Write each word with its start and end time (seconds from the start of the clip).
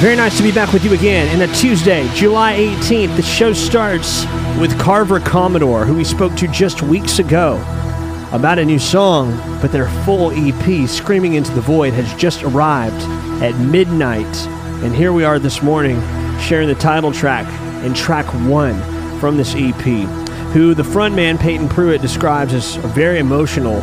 Very 0.00 0.14
nice 0.14 0.36
to 0.36 0.44
be 0.44 0.52
back 0.52 0.72
with 0.72 0.84
you 0.84 0.92
again. 0.92 1.26
And 1.26 1.50
a 1.50 1.52
Tuesday, 1.56 2.08
July 2.14 2.54
18th, 2.54 3.16
the 3.16 3.22
show 3.22 3.52
starts 3.52 4.24
with 4.60 4.78
Carver 4.78 5.18
Commodore, 5.18 5.84
who 5.84 5.96
we 5.96 6.04
spoke 6.04 6.36
to 6.36 6.46
just 6.46 6.82
weeks 6.82 7.18
ago 7.18 7.56
about 8.30 8.60
a 8.60 8.64
new 8.64 8.78
song, 8.78 9.36
but 9.60 9.72
their 9.72 9.88
full 10.04 10.30
EP, 10.36 10.88
Screaming 10.88 11.34
Into 11.34 11.50
the 11.50 11.60
Void, 11.60 11.94
has 11.94 12.14
just 12.14 12.44
arrived 12.44 12.94
at 13.42 13.58
midnight. 13.58 14.24
And 14.84 14.94
here 14.94 15.12
we 15.12 15.24
are 15.24 15.40
this 15.40 15.64
morning 15.64 16.00
sharing 16.38 16.68
the 16.68 16.76
title 16.76 17.10
track 17.10 17.48
and 17.82 17.96
track 17.96 18.26
one 18.48 18.80
from 19.18 19.36
this 19.36 19.56
EP, 19.56 19.82
who 20.52 20.74
the 20.74 20.84
frontman 20.84 21.40
Peyton 21.40 21.68
Pruitt 21.68 22.02
describes 22.02 22.54
as 22.54 22.76
a 22.76 22.86
very 22.86 23.18
emotional 23.18 23.80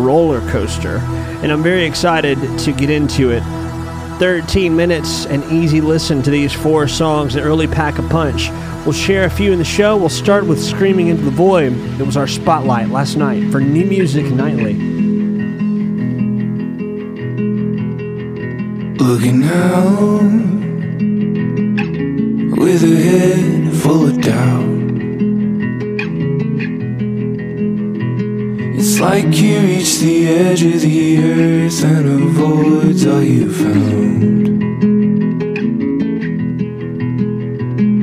roller 0.00 0.40
coaster. 0.52 0.98
And 1.42 1.50
I'm 1.50 1.64
very 1.64 1.84
excited 1.84 2.38
to 2.60 2.72
get 2.72 2.90
into 2.90 3.32
it 3.32 3.42
13 4.18 4.74
minutes, 4.74 5.26
an 5.26 5.44
easy 5.44 5.80
listen 5.80 6.22
to 6.22 6.30
these 6.30 6.52
four 6.52 6.88
songs 6.88 7.34
that 7.34 7.44
really 7.44 7.68
pack 7.68 7.98
a 7.98 8.02
punch. 8.02 8.50
We'll 8.84 8.92
share 8.92 9.24
a 9.24 9.30
few 9.30 9.52
in 9.52 9.58
the 9.58 9.64
show. 9.64 9.96
We'll 9.96 10.08
start 10.08 10.46
with 10.46 10.62
Screaming 10.62 11.08
Into 11.08 11.22
the 11.22 11.30
Void. 11.30 11.72
It 12.00 12.04
was 12.04 12.16
our 12.16 12.26
spotlight 12.26 12.88
last 12.88 13.16
night 13.16 13.52
for 13.52 13.60
New 13.60 13.84
Music 13.84 14.26
Nightly. 14.26 14.74
Looking 18.98 19.44
out 19.44 20.22
with 22.58 22.82
a 22.82 22.96
head 22.96 23.72
full 23.76 24.06
of 24.06 24.20
doubt. 24.20 24.77
Like 29.00 29.36
you 29.40 29.60
reach 29.60 30.00
the 30.00 30.26
edge 30.26 30.62
of 30.64 30.80
the 30.80 31.18
earth 31.18 31.84
and 31.84 32.06
avoids 32.20 33.06
all 33.06 33.22
you 33.22 33.52
found. 33.52 34.58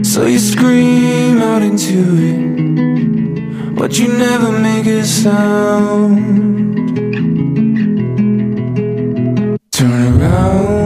So 0.07 0.25
you 0.25 0.39
scream 0.39 1.41
out 1.41 1.61
into 1.63 2.15
it, 2.31 3.75
but 3.75 3.99
you 3.99 4.07
never 4.07 4.51
make 4.57 4.85
a 4.85 5.03
sound. 5.03 6.15
Turn 9.73 10.21
around, 10.21 10.84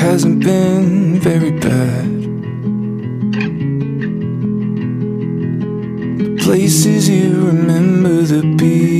hasn't 0.00 0.42
been 0.42 1.20
very 1.20 1.50
bad. 1.50 2.08
The 6.22 6.36
places 6.42 7.06
you 7.10 7.46
remember, 7.48 8.22
the 8.22 8.40
people 8.56 8.99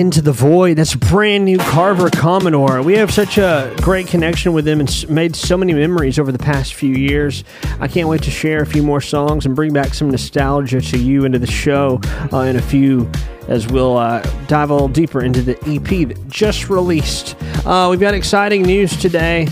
Into 0.00 0.22
the 0.22 0.32
Void. 0.32 0.78
That's 0.78 0.94
a 0.94 0.98
brand 0.98 1.44
new 1.44 1.58
Carver 1.58 2.08
Commodore. 2.08 2.80
We 2.80 2.94
have 2.94 3.10
such 3.10 3.36
a 3.36 3.76
great 3.82 4.06
connection 4.06 4.54
with 4.54 4.64
them 4.64 4.80
and 4.80 5.10
made 5.10 5.36
so 5.36 5.58
many 5.58 5.74
memories 5.74 6.18
over 6.18 6.32
the 6.32 6.38
past 6.38 6.72
few 6.72 6.94
years. 6.94 7.44
I 7.80 7.86
can't 7.86 8.08
wait 8.08 8.22
to 8.22 8.30
share 8.30 8.62
a 8.62 8.66
few 8.66 8.82
more 8.82 9.02
songs 9.02 9.44
and 9.44 9.54
bring 9.54 9.74
back 9.74 9.92
some 9.92 10.08
nostalgia 10.08 10.80
to 10.80 10.96
you 10.96 11.26
into 11.26 11.38
the 11.38 11.46
show 11.46 12.00
uh, 12.32 12.38
in 12.38 12.56
a 12.56 12.62
few 12.62 13.10
as 13.48 13.66
we'll 13.66 13.98
uh, 13.98 14.22
dive 14.46 14.70
a 14.70 14.72
little 14.72 14.88
deeper 14.88 15.22
into 15.22 15.42
the 15.42 15.58
EP 15.66 16.08
that 16.08 16.28
just 16.28 16.70
released. 16.70 17.36
Uh, 17.66 17.88
we've 17.90 18.00
got 18.00 18.14
exciting 18.14 18.62
news 18.62 18.96
today. 18.96 19.48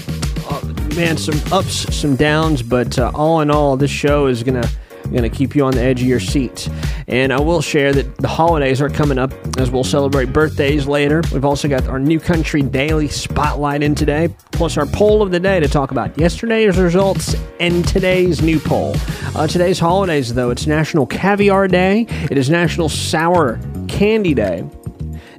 Uh, 0.48 0.64
man, 0.96 1.18
some 1.18 1.38
ups, 1.52 1.94
some 1.94 2.16
downs, 2.16 2.62
but 2.62 2.98
uh, 2.98 3.12
all 3.14 3.42
in 3.42 3.50
all, 3.50 3.76
this 3.76 3.90
show 3.90 4.28
is 4.28 4.42
going 4.42 4.62
to 4.62 4.70
going 5.10 5.22
to 5.22 5.30
keep 5.30 5.56
you 5.56 5.64
on 5.64 5.72
the 5.72 5.80
edge 5.80 6.02
of 6.02 6.06
your 6.06 6.20
seat. 6.20 6.68
And 7.08 7.32
I 7.32 7.40
will 7.40 7.62
share 7.62 7.92
that 7.94 8.16
the 8.18 8.28
holidays 8.28 8.82
are 8.82 8.90
coming 8.90 9.16
up 9.16 9.32
as 9.58 9.70
we'll 9.70 9.82
celebrate 9.82 10.30
birthdays 10.30 10.86
later. 10.86 11.22
We've 11.32 11.44
also 11.44 11.66
got 11.66 11.88
our 11.88 11.98
New 11.98 12.20
Country 12.20 12.60
Daily 12.60 13.08
Spotlight 13.08 13.82
in 13.82 13.94
today, 13.94 14.28
plus 14.52 14.76
our 14.76 14.84
poll 14.84 15.22
of 15.22 15.30
the 15.30 15.40
day 15.40 15.58
to 15.58 15.68
talk 15.68 15.90
about 15.90 16.18
yesterday's 16.18 16.76
results 16.76 17.34
and 17.60 17.86
today's 17.88 18.42
new 18.42 18.60
poll. 18.60 18.94
Uh, 19.34 19.46
today's 19.46 19.78
holidays, 19.78 20.34
though, 20.34 20.50
it's 20.50 20.66
National 20.66 21.06
Caviar 21.06 21.66
Day, 21.66 22.06
it 22.30 22.36
is 22.36 22.50
National 22.50 22.90
Sour 22.90 23.58
Candy 23.88 24.34
Day. 24.34 24.68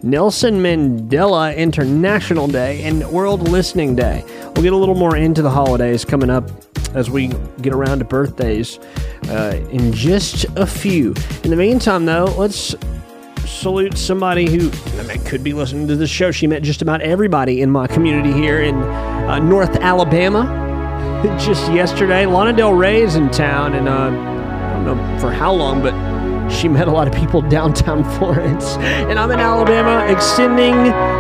Nelson 0.02 0.64
Mandela 0.64 1.56
International 1.56 2.48
Day 2.48 2.84
and 2.84 3.06
World 3.12 3.50
Listening 3.50 3.96
Day. 3.96 4.24
We'll 4.56 4.64
get 4.64 4.74
a 4.74 4.78
little 4.78 4.96
more 4.96 5.18
into 5.18 5.42
the 5.42 5.50
holidays 5.50 6.06
coming 6.06 6.30
up 6.30 6.50
as 6.94 7.10
we 7.10 7.28
get 7.62 7.74
around 7.74 8.00
to 8.00 8.06
birthdays 8.06 8.80
uh, 9.30 9.60
in 9.72 9.92
just 9.92 10.46
a 10.56 10.66
few. 10.66 11.14
In 11.44 11.50
the 11.50 11.56
meantime, 11.56 12.06
though, 12.06 12.34
let's 12.38 12.76
salute 13.46 13.98
somebody 13.98 14.50
who 14.50 14.72
I 15.00 15.04
mean, 15.04 15.24
could 15.26 15.44
be 15.44 15.54
listening 15.54 15.88
to 15.88 15.96
this 15.96 16.10
show. 16.10 16.32
She 16.32 16.48
met 16.48 16.64
just 16.64 16.82
about 16.82 17.02
everybody 17.02 17.62
in 17.62 17.72
my 17.72 17.88
community 17.88 18.32
here 18.32 18.62
in 18.62 18.76
uh, 18.76 19.40
North 19.40 19.76
Alabama. 19.78 20.68
just 21.38 21.70
yesterday. 21.74 22.26
Lana 22.26 22.54
Del 22.54 22.74
Rey 22.74 23.02
is 23.02 23.16
in 23.16 23.30
town, 23.30 23.74
and 23.74 23.90
uh, 23.90 23.94
I 23.94 24.74
don't 24.74 24.86
know 24.86 25.20
for 25.20 25.32
how 25.32 25.52
long, 25.52 25.82
but 25.82 25.94
she 26.50 26.68
met 26.68 26.88
a 26.88 26.92
lot 26.92 27.08
of 27.08 27.14
people 27.14 27.42
downtown 27.42 28.04
Florence. 28.18 28.66
And 29.10 29.18
I'm 29.20 29.32
in 29.32 29.40
Alabama, 29.40 30.06
extending 30.12 30.76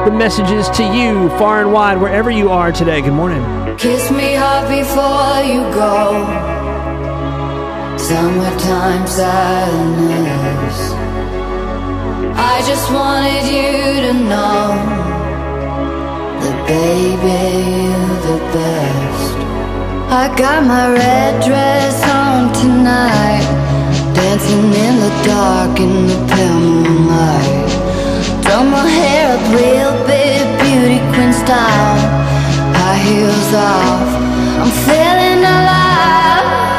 the 0.05 0.11
messages 0.11 0.69
to 0.77 0.83
you 0.83 1.29
far 1.37 1.61
and 1.61 1.71
wide, 1.71 1.99
wherever 1.99 2.29
you 2.31 2.49
are 2.49 2.71
today. 2.71 3.01
Good 3.01 3.13
morning. 3.13 3.41
Kiss 3.77 4.11
me 4.11 4.35
hard 4.35 4.67
before 4.67 5.41
you 5.53 5.61
go. 5.73 6.25
Summertime 7.97 9.07
sadness. 9.07 10.79
I 12.35 12.61
just 12.65 12.91
wanted 12.91 13.45
you 13.51 14.01
to 14.07 14.13
know 14.13 14.63
that, 16.41 16.67
baby, 16.67 17.39
you're 17.83 18.19
the 18.29 18.39
best. 18.53 19.35
I 20.11 20.33
got 20.37 20.63
my 20.65 20.91
red 20.93 21.43
dress 21.43 22.01
on 22.03 22.51
tonight, 22.53 23.45
dancing 24.21 24.73
in 24.85 24.95
the 25.05 25.13
dark 25.25 25.79
in 25.79 25.93
the 26.11 26.17
pale 26.31 26.59
moonlight. 26.59 27.69
Done 28.43 28.69
my 28.69 28.85
hair 28.99 29.25
up 29.35 29.43
real 29.57 29.93
big, 30.11 30.43
beauty 30.61 30.99
queen 31.13 31.31
style 31.31 31.99
high 32.79 32.99
heels 33.07 33.51
off. 33.53 34.09
I'm 34.61 34.71
feeling 34.87 35.41
alive. 35.57 36.78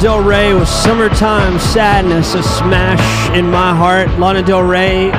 Del 0.00 0.22
Rey 0.22 0.54
with 0.54 0.66
Summertime 0.66 1.58
Sadness, 1.58 2.32
a 2.32 2.42
smash 2.42 3.36
in 3.36 3.50
my 3.50 3.76
heart. 3.76 4.08
Lana 4.18 4.42
Del 4.42 4.62
Rey 4.62 5.10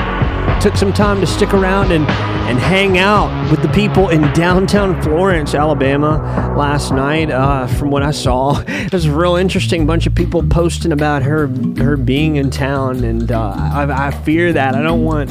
took 0.59 0.75
some 0.75 0.91
time 0.91 1.21
to 1.21 1.27
stick 1.27 1.53
around 1.53 1.91
and, 1.91 2.03
and 2.49 2.57
hang 2.57 2.97
out 2.97 3.51
with 3.51 3.61
the 3.61 3.67
people 3.67 4.09
in 4.09 4.21
downtown 4.33 4.99
Florence, 5.03 5.53
Alabama 5.53 6.17
last 6.57 6.91
night. 6.93 7.29
Uh, 7.29 7.67
from 7.67 7.91
what 7.91 8.01
I 8.01 8.09
saw, 8.09 8.59
it 8.67 8.91
was 8.91 9.05
a 9.05 9.15
real 9.15 9.35
interesting 9.35 9.85
bunch 9.85 10.07
of 10.07 10.15
people 10.15 10.41
posting 10.41 10.91
about 10.91 11.21
her 11.21 11.45
her 11.77 11.95
being 11.95 12.37
in 12.37 12.49
town, 12.49 13.03
and 13.03 13.31
uh, 13.31 13.53
I, 13.55 14.07
I 14.07 14.09
fear 14.09 14.51
that 14.51 14.73
I 14.73 14.81
don't 14.81 15.03
want 15.03 15.29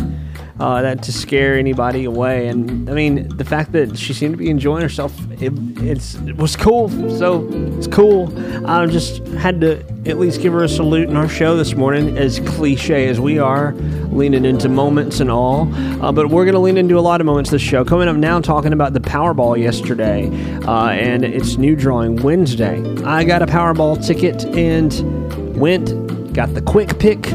uh, 0.61 0.83
that 0.83 1.03
to 1.05 1.13
scare 1.13 1.59
anybody 1.59 2.05
away. 2.05 2.49
And 2.49 2.89
I 2.89 2.93
mean, 2.93 3.35
the 3.37 3.45
fact 3.45 3.73
that 3.73 3.97
she 3.99 4.13
seemed 4.13 4.35
to 4.35 4.39
be 4.39 4.51
enjoying 4.51 4.83
herself, 4.83 5.19
it, 5.41 5.53
it's 5.83 6.17
it 6.17 6.37
was 6.37 6.55
cool. 6.55 6.91
So 7.19 7.49
it's 7.79 7.87
cool. 7.87 8.33
I 8.69 8.85
just 8.87 9.27
had 9.29 9.61
to 9.63 9.79
at 10.07 10.19
least 10.19 10.43
give 10.43 10.53
her 10.53 10.63
a 10.63 10.69
salute 10.69 11.09
in 11.09 11.17
our 11.17 11.29
show 11.29 11.57
this 11.57 11.75
morning, 11.75 12.19
as 12.19 12.41
cliche 12.41 13.09
as 13.09 13.19
we 13.19 13.39
are, 13.39 13.73
leaning 14.11 14.45
into 14.45 14.69
moments 14.69 15.21
and 15.21 15.31
all. 15.31 15.73
Uh, 16.05 16.13
but 16.13 16.29
we're 16.29 16.45
going 16.45 16.55
to 16.55 16.61
lean 16.61 16.77
into 16.77 16.99
a 16.99 17.01
lot 17.01 17.21
of 17.21 17.27
moments 17.27 17.51
this 17.51 17.63
show. 17.63 17.85
Coming 17.85 18.09
up 18.09 18.17
now, 18.17 18.39
talking 18.41 18.75
about 18.75 18.93
the 18.93 19.01
Powerball 19.01 19.59
yesterday 19.59 20.29
uh, 20.67 20.91
and 20.91 21.25
its 21.25 21.57
new 21.57 21.75
drawing 21.75 22.17
Wednesday. 22.17 22.83
I 23.05 23.25
got 23.25 23.41
a 23.41 23.47
Powerball 23.47 24.05
ticket 24.07 24.45
and 24.45 25.59
went, 25.59 26.33
got 26.35 26.53
the 26.53 26.63
quick 26.63 26.99
pick 26.99 27.33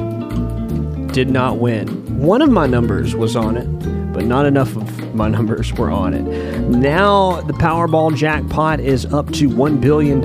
did 1.15 1.29
not 1.29 1.59
win. 1.59 1.87
One 2.19 2.41
of 2.41 2.49
my 2.49 2.67
numbers 2.67 3.15
was 3.15 3.37
on 3.37 3.55
it, 3.55 3.65
but 4.11 4.25
not 4.25 4.45
enough 4.45 4.75
of 4.75 5.15
my 5.15 5.29
numbers 5.37 5.71
were 5.71 5.89
on 5.89 6.13
it. 6.13 6.23
Now 6.67 7.39
the 7.39 7.53
Powerball 7.53 8.13
jackpot 8.17 8.81
is 8.81 9.05
up 9.05 9.31
to 9.31 9.49
$1 9.49 9.79
billion. 9.79 10.23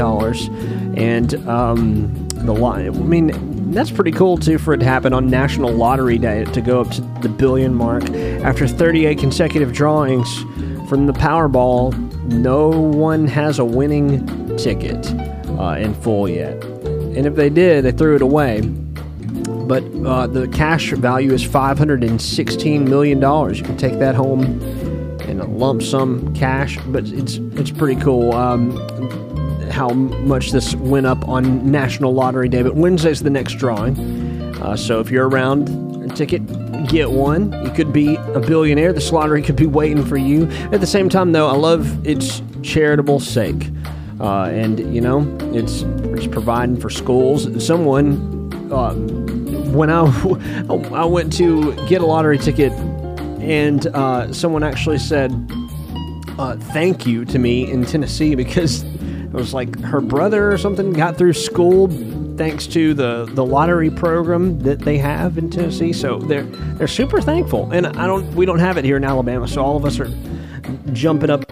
And 0.98 1.48
um, 1.48 2.28
the 2.30 2.52
line, 2.52 2.88
I 2.88 2.90
mean, 2.90 3.70
that's 3.70 3.92
pretty 3.92 4.10
cool 4.10 4.36
too 4.36 4.58
for 4.58 4.74
it 4.74 4.78
to 4.78 4.84
happen 4.84 5.12
on 5.12 5.30
National 5.30 5.70
Lottery 5.72 6.18
Day 6.18 6.44
to 6.46 6.60
go 6.60 6.80
up 6.80 6.90
to 6.90 7.02
the 7.22 7.28
billion 7.28 7.72
mark 7.72 8.10
after 8.10 8.66
38 8.66 9.16
consecutive 9.16 9.72
drawings 9.72 10.40
from 10.88 11.06
the 11.06 11.12
Powerball. 11.12 11.96
No 12.24 12.68
one 12.68 13.28
has 13.28 13.60
a 13.60 13.64
winning 13.64 14.56
ticket 14.56 15.08
uh, 15.56 15.76
in 15.78 15.94
full 15.94 16.28
yet, 16.28 16.64
and 16.64 17.26
if 17.26 17.36
they 17.36 17.48
did, 17.48 17.84
they 17.84 17.92
threw 17.92 18.16
it 18.16 18.22
away. 18.22 18.62
But 19.70 19.84
uh, 20.04 20.26
the 20.26 20.48
cash 20.48 20.90
value 20.90 21.32
is 21.32 21.44
516 21.44 22.90
million 22.90 23.20
dollars. 23.20 23.60
You 23.60 23.64
can 23.64 23.76
take 23.76 24.00
that 24.00 24.16
home 24.16 24.60
in 25.28 25.38
a 25.38 25.46
lump 25.46 25.80
sum 25.80 26.34
cash, 26.34 26.76
but 26.88 27.06
it's 27.06 27.36
it's 27.54 27.70
pretty 27.70 28.00
cool. 28.00 28.32
Um, 28.32 28.76
how 29.70 29.90
much 29.90 30.50
this 30.50 30.74
went 30.74 31.06
up 31.06 31.28
on 31.28 31.70
National 31.70 32.12
Lottery 32.12 32.48
Day. 32.48 32.64
But 32.64 32.74
Wednesday's 32.74 33.22
the 33.22 33.30
next 33.30 33.58
drawing. 33.58 33.96
Uh, 34.56 34.76
so 34.76 34.98
if 34.98 35.08
you're 35.08 35.28
around 35.28 35.68
a 36.02 36.12
ticket, 36.16 36.44
get 36.88 37.12
one. 37.12 37.52
You 37.64 37.70
could 37.70 37.92
be 37.92 38.16
a 38.16 38.40
billionaire. 38.40 38.92
This 38.92 39.12
lottery 39.12 39.40
could 39.40 39.54
be 39.54 39.66
waiting 39.66 40.04
for 40.04 40.16
you. 40.16 40.48
At 40.72 40.80
the 40.80 40.86
same 40.88 41.08
time, 41.08 41.30
though, 41.30 41.46
I 41.46 41.54
love 41.54 42.04
its 42.04 42.42
charitable 42.62 43.20
sake. 43.20 43.70
Uh, 44.18 44.46
and, 44.46 44.92
you 44.92 45.00
know, 45.00 45.20
it's, 45.54 45.82
it's 46.12 46.26
providing 46.26 46.76
for 46.76 46.90
schools. 46.90 47.64
Someone, 47.64 48.50
uh, 48.72 48.94
when 49.72 49.90
I, 49.90 50.02
I 50.92 51.04
went 51.04 51.32
to 51.34 51.74
get 51.86 52.00
a 52.00 52.06
lottery 52.06 52.38
ticket, 52.38 52.72
and 53.40 53.86
uh, 53.88 54.32
someone 54.32 54.62
actually 54.62 54.98
said, 54.98 55.32
uh, 56.38 56.56
thank 56.72 57.06
you 57.06 57.24
to 57.26 57.38
me 57.38 57.70
in 57.70 57.84
Tennessee 57.84 58.34
because 58.34 58.82
it 58.82 59.32
was 59.32 59.54
like 59.54 59.78
her 59.80 60.00
brother 60.00 60.50
or 60.52 60.58
something 60.58 60.92
got 60.92 61.16
through 61.16 61.34
school 61.34 61.88
thanks 62.36 62.66
to 62.66 62.94
the, 62.94 63.26
the 63.34 63.44
lottery 63.44 63.90
program 63.90 64.58
that 64.60 64.78
they 64.78 64.96
have 64.96 65.36
in 65.36 65.50
Tennessee. 65.50 65.92
So 65.92 66.18
they're 66.18 66.44
they're 66.44 66.88
super 66.88 67.20
thankful. 67.20 67.70
And 67.70 67.86
I 67.86 68.06
don't 68.06 68.34
we 68.34 68.46
don't 68.46 68.58
have 68.58 68.78
it 68.78 68.84
here 68.84 68.96
in 68.96 69.04
Alabama, 69.04 69.46
so 69.46 69.62
all 69.62 69.76
of 69.76 69.84
us 69.84 70.00
are 70.00 70.10
jumping 70.92 71.28
up 71.28 71.44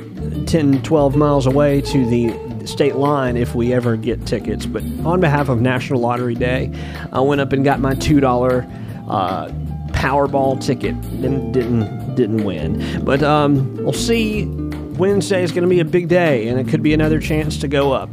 10, 0.46 0.82
12 0.82 1.16
miles 1.16 1.46
away 1.46 1.82
to 1.82 2.06
the 2.06 2.47
state 2.68 2.96
line 2.96 3.36
if 3.36 3.54
we 3.54 3.72
ever 3.72 3.96
get 3.96 4.26
tickets. 4.26 4.66
But 4.66 4.82
on 5.04 5.20
behalf 5.20 5.48
of 5.48 5.60
National 5.60 6.00
Lottery 6.00 6.34
Day, 6.34 6.72
I 7.12 7.20
went 7.20 7.40
up 7.40 7.52
and 7.52 7.64
got 7.64 7.80
my 7.80 7.94
two 7.94 8.20
dollar 8.20 8.66
uh, 9.08 9.48
Powerball 9.88 10.64
ticket. 10.64 11.00
Didn't 11.00 11.52
didn't 11.52 12.14
didn't 12.14 12.44
win, 12.44 13.04
but 13.04 13.22
um, 13.22 13.76
we'll 13.76 13.92
see 13.92 14.46
Wednesday 14.46 15.42
is 15.42 15.52
going 15.52 15.62
to 15.62 15.68
be 15.68 15.80
a 15.80 15.84
big 15.84 16.08
day, 16.08 16.48
and 16.48 16.58
it 16.58 16.68
could 16.68 16.82
be 16.82 16.92
another 16.92 17.20
chance 17.20 17.56
to 17.58 17.68
go 17.68 17.92
up 17.92 18.10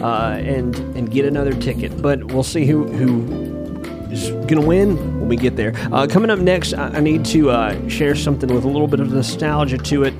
uh, 0.00 0.36
and 0.38 0.76
and 0.96 1.10
get 1.10 1.24
another 1.24 1.52
ticket. 1.52 2.00
But 2.00 2.24
we'll 2.24 2.42
see 2.42 2.66
who 2.66 2.86
who 2.86 3.46
is 4.12 4.30
going 4.30 4.60
to 4.60 4.66
win 4.66 4.96
when 5.20 5.28
we 5.28 5.36
get 5.36 5.56
there. 5.56 5.72
Uh, 5.92 6.06
coming 6.06 6.30
up 6.30 6.38
next, 6.38 6.74
I, 6.74 6.88
I 6.88 7.00
need 7.00 7.24
to 7.26 7.50
uh, 7.50 7.88
share 7.88 8.14
something 8.14 8.52
with 8.54 8.64
a 8.64 8.68
little 8.68 8.88
bit 8.88 9.00
of 9.00 9.12
nostalgia 9.12 9.78
to 9.78 10.04
it, 10.04 10.14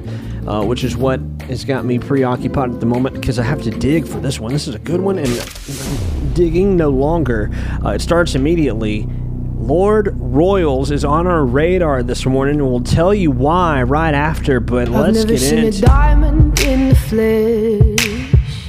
uh, 0.46 0.64
which 0.64 0.84
is 0.84 0.96
what 0.96 1.20
has 1.42 1.64
got 1.64 1.84
me 1.84 1.98
preoccupied 1.98 2.72
at 2.72 2.80
the 2.80 2.86
moment 2.86 3.14
because 3.14 3.38
I 3.38 3.42
have 3.42 3.62
to 3.62 3.70
dig 3.70 4.06
for 4.06 4.20
this 4.20 4.38
one. 4.38 4.52
This 4.52 4.68
is 4.68 4.74
a 4.74 4.78
good 4.78 5.00
one, 5.00 5.18
and 5.18 6.34
digging 6.34 6.76
no 6.76 6.90
longer. 6.90 7.50
Uh, 7.84 7.90
it 7.90 8.00
starts 8.00 8.34
immediately. 8.34 9.08
Lorde 9.56 10.14
Royals 10.14 10.90
is 10.92 11.04
on 11.04 11.26
our 11.26 11.44
radar 11.44 12.02
this 12.02 12.24
morning, 12.24 12.60
and 12.60 12.68
we'll 12.68 12.80
tell 12.82 13.12
you 13.12 13.30
why 13.32 13.82
right 13.82 14.14
after. 14.14 14.60
But 14.60 14.88
I've 14.88 14.94
let's 14.94 15.18
never 15.18 15.28
get 15.28 15.40
seen 15.40 15.58
into. 15.64 15.78
a 15.78 15.86
diamond 15.86 16.60
in 16.60 16.90
the 16.90 16.94
flesh. 16.94 18.66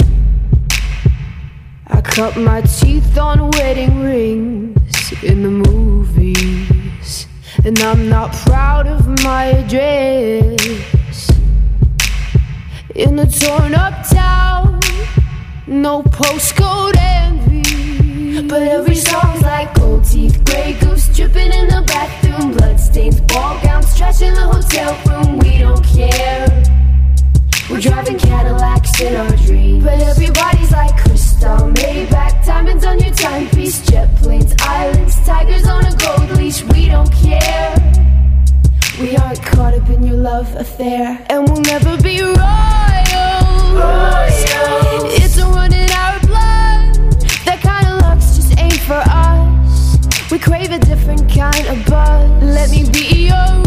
I 1.88 2.02
cut 2.02 2.38
my 2.38 2.62
teeth 2.62 3.18
on 3.18 3.52
wedding 3.52 4.02
rings 4.02 5.14
in 5.24 5.44
the 5.44 5.52
movies, 5.52 7.28
and 7.64 7.78
I'm 7.80 8.10
not 8.10 8.34
proud 8.34 8.88
of 8.88 9.08
my 9.24 9.46
address. 9.46 10.97
In 12.98 13.20
a 13.20 13.28
torn 13.28 13.76
up 13.76 13.94
town, 14.10 14.80
no 15.68 16.02
postcode 16.02 16.96
envy. 16.98 18.42
But 18.48 18.64
every 18.64 18.96
song's 18.96 19.44
like 19.44 19.72
gold 19.76 20.04
teeth, 20.04 20.44
gray 20.46 20.74
goose 20.80 21.08
dripping 21.16 21.54
in 21.54 21.68
the 21.68 21.84
bathroom, 21.86 22.54
bloodstains, 22.54 23.22
ball 23.22 23.62
gowns, 23.62 23.96
trash 23.96 24.24
in 24.24 24.34
the 24.34 24.42
hotel 24.42 24.98
room. 25.06 25.38
We 25.38 25.60
don't 25.60 25.86
care. 25.86 26.48
We're 27.70 27.82
driving 27.82 28.18
Cadillacs 28.18 29.00
in 29.00 29.16
our 29.16 29.36
dreams. 29.46 29.84
But 29.84 30.00
everybody's 30.02 30.72
like 30.72 30.98
crystal, 30.98 31.72
Maybach, 31.78 32.48
diamonds 32.48 32.84
on 32.84 32.98
your 32.98 33.14
timepiece, 33.14 33.86
jet 33.86 34.10
planes, 34.16 34.56
islands, 34.62 35.24
tigers 35.24 35.68
on 35.68 35.86
a 35.86 35.96
gold 35.98 36.32
leash. 36.32 36.64
We 36.64 36.88
don't 36.88 37.14
care. 37.14 37.76
We 39.00 39.16
aren't 39.18 39.44
caught 39.44 39.76
up 39.76 39.88
in 39.92 40.02
your 40.02 40.18
love 40.18 40.52
affair, 40.56 41.24
and 41.30 41.48
we'll 41.48 41.62
never 41.62 41.96
be 42.02 42.22
royals. 42.22 42.87
It's 45.20 45.38
our 45.40 46.20
blood. 46.22 47.22
That 47.46 47.60
kind 47.62 47.88
of 47.88 48.00
just 48.36 48.58
ain't 48.58 48.80
for 48.82 49.02
us. 49.06 49.98
We 50.32 50.40
crave 50.40 50.72
a 50.72 50.80
different 50.80 51.30
kind 51.30 51.68
of 51.68 51.86
buzz. 51.86 52.44
Let 52.44 52.70
me 52.70 52.90
be 52.90 53.28
your 53.28 53.67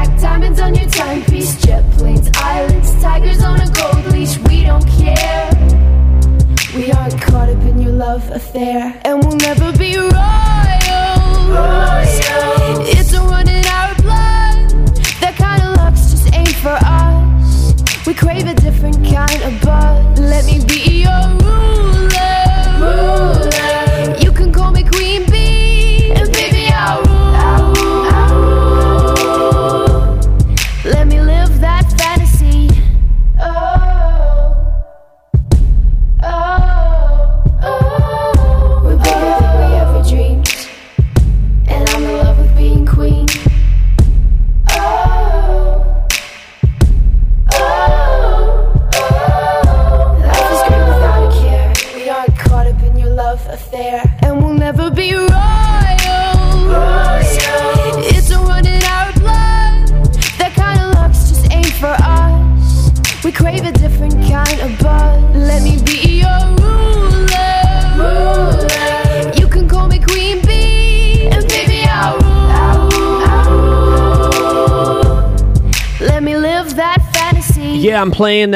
diamonds 0.55 0.61
on 0.61 0.75
your 0.75 0.89
timepiece, 0.91 1.61
jet 1.61 1.89
planes, 1.91 2.29
islands, 2.35 3.01
tigers 3.01 3.43
on 3.43 3.59
a 3.59 3.69
gold 3.71 4.05
leash. 4.13 4.37
We 4.39 4.63
don't 4.63 4.85
care. 4.87 5.49
We 6.75 6.91
aren't 6.91 7.21
caught 7.21 7.49
up 7.49 7.61
in 7.63 7.81
your 7.81 7.93
love 7.93 8.29
affair, 8.31 8.99
and 9.05 9.23
we'll 9.23 9.37
never 9.37 9.71
be 9.77 9.97
royals. 9.97 10.40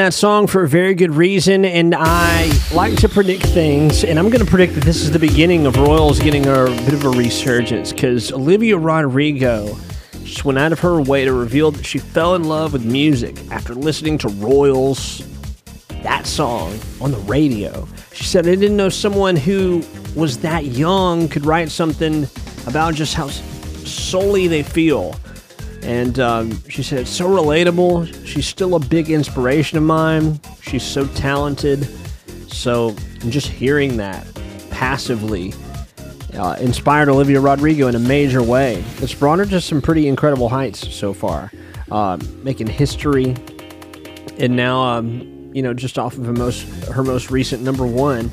That 0.06 0.14
song 0.14 0.46
for 0.46 0.62
a 0.62 0.68
very 0.68 0.94
good 0.94 1.12
reason, 1.12 1.64
and 1.64 1.92
I 1.92 2.48
like 2.72 2.94
to 2.98 3.08
predict 3.08 3.44
things. 3.46 4.04
And 4.04 4.20
I'm 4.20 4.30
going 4.30 4.44
to 4.44 4.48
predict 4.48 4.74
that 4.74 4.84
this 4.84 5.02
is 5.02 5.10
the 5.10 5.18
beginning 5.18 5.66
of 5.66 5.76
Royals 5.76 6.20
getting 6.20 6.46
a 6.46 6.66
bit 6.66 6.92
of 6.92 7.04
a 7.04 7.08
resurgence 7.08 7.92
because 7.92 8.30
Olivia 8.30 8.78
Rodrigo 8.78 9.76
just 10.22 10.44
went 10.44 10.60
out 10.60 10.70
of 10.70 10.78
her 10.78 11.02
way 11.02 11.24
to 11.24 11.32
reveal 11.32 11.72
that 11.72 11.84
she 11.84 11.98
fell 11.98 12.36
in 12.36 12.44
love 12.44 12.72
with 12.72 12.84
music 12.84 13.36
after 13.50 13.74
listening 13.74 14.16
to 14.18 14.28
Royals, 14.28 15.26
that 16.04 16.24
song, 16.24 16.78
on 17.00 17.10
the 17.10 17.18
radio. 17.18 17.88
She 18.12 18.22
said, 18.22 18.46
I 18.46 18.54
didn't 18.54 18.76
know 18.76 18.88
someone 18.88 19.34
who 19.34 19.82
was 20.14 20.38
that 20.38 20.66
young 20.66 21.28
could 21.28 21.44
write 21.44 21.68
something 21.72 22.28
about 22.68 22.94
just 22.94 23.14
how 23.14 23.26
solely 23.26 24.46
they 24.46 24.62
feel. 24.62 25.16
And 25.82 26.20
um, 26.20 26.62
she 26.68 26.84
said, 26.84 27.00
it's 27.00 27.10
so 27.10 27.28
relatable. 27.28 28.25
She's 28.36 28.46
still 28.46 28.74
a 28.74 28.78
big 28.78 29.08
inspiration 29.08 29.78
of 29.78 29.84
mine. 29.84 30.38
She's 30.60 30.82
so 30.82 31.06
talented. 31.06 31.88
So 32.48 32.94
just 33.30 33.46
hearing 33.46 33.96
that 33.96 34.26
passively 34.68 35.54
uh, 36.34 36.54
inspired 36.60 37.08
Olivia 37.08 37.40
Rodrigo 37.40 37.86
in 37.86 37.94
a 37.94 37.98
major 37.98 38.42
way. 38.42 38.84
It's 38.98 39.14
brought 39.14 39.38
her 39.38 39.46
to 39.46 39.58
some 39.58 39.80
pretty 39.80 40.06
incredible 40.06 40.50
heights 40.50 40.94
so 40.94 41.14
far, 41.14 41.50
uh, 41.90 42.18
making 42.42 42.66
history. 42.66 43.34
And 44.38 44.54
now, 44.54 44.82
um, 44.82 45.50
you 45.54 45.62
know, 45.62 45.72
just 45.72 45.98
off 45.98 46.18
of 46.18 46.26
her 46.26 46.34
most, 46.34 46.68
her 46.88 47.02
most 47.02 47.30
recent 47.30 47.62
number 47.62 47.86
one, 47.86 48.30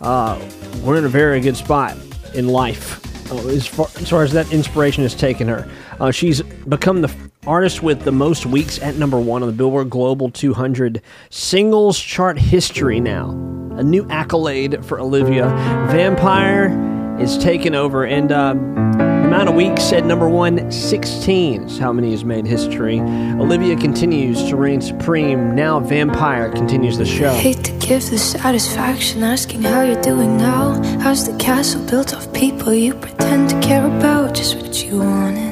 uh, 0.00 0.40
we're 0.84 0.96
in 0.96 1.04
a 1.04 1.08
very 1.08 1.40
good 1.40 1.56
spot 1.56 1.96
in 2.34 2.46
life 2.46 3.04
uh, 3.32 3.48
as, 3.48 3.66
far, 3.66 3.88
as 3.96 4.08
far 4.08 4.22
as 4.22 4.30
that 4.30 4.52
inspiration 4.52 5.02
has 5.02 5.16
taken 5.16 5.48
her. 5.48 5.68
Uh, 5.98 6.12
she's 6.12 6.40
become 6.68 7.00
the 7.00 7.29
artist 7.46 7.82
with 7.82 8.02
the 8.02 8.12
most 8.12 8.44
weeks 8.44 8.78
at 8.80 8.96
number 8.96 9.18
one 9.18 9.42
on 9.42 9.48
the 9.48 9.54
Billboard 9.54 9.88
Global 9.88 10.30
200 10.30 11.00
singles 11.30 11.98
chart 11.98 12.38
history 12.38 13.00
now. 13.00 13.30
A 13.76 13.82
new 13.82 14.06
accolade 14.10 14.84
for 14.84 15.00
Olivia. 15.00 15.48
Vampire 15.90 17.16
is 17.18 17.38
taken 17.38 17.74
over, 17.74 18.04
and 18.04 18.30
uh, 18.30 18.50
amount 18.50 19.48
of 19.48 19.54
weeks 19.54 19.90
at 19.92 20.04
number 20.04 20.28
one, 20.28 20.70
16 20.70 21.62
is 21.62 21.78
how 21.78 21.92
many 21.92 22.10
has 22.10 22.24
made 22.24 22.46
history. 22.46 23.00
Olivia 23.00 23.76
continues 23.76 24.44
to 24.48 24.56
reign 24.56 24.82
supreme. 24.82 25.54
Now 25.54 25.80
Vampire 25.80 26.50
continues 26.50 26.98
the 26.98 27.06
show. 27.06 27.32
Hate 27.34 27.64
to 27.64 27.72
give 27.78 28.10
the 28.10 28.18
satisfaction 28.18 29.22
asking 29.22 29.62
how 29.62 29.82
you're 29.82 30.00
doing 30.02 30.36
now. 30.36 30.82
How's 31.00 31.26
the 31.26 31.36
castle 31.38 31.84
built 31.86 32.12
of 32.12 32.32
people 32.34 32.74
you 32.74 32.94
pretend 32.94 33.48
to 33.50 33.60
care 33.60 33.86
about? 33.86 34.34
Just 34.34 34.56
what 34.56 34.84
you 34.84 34.98
wanted. 34.98 35.49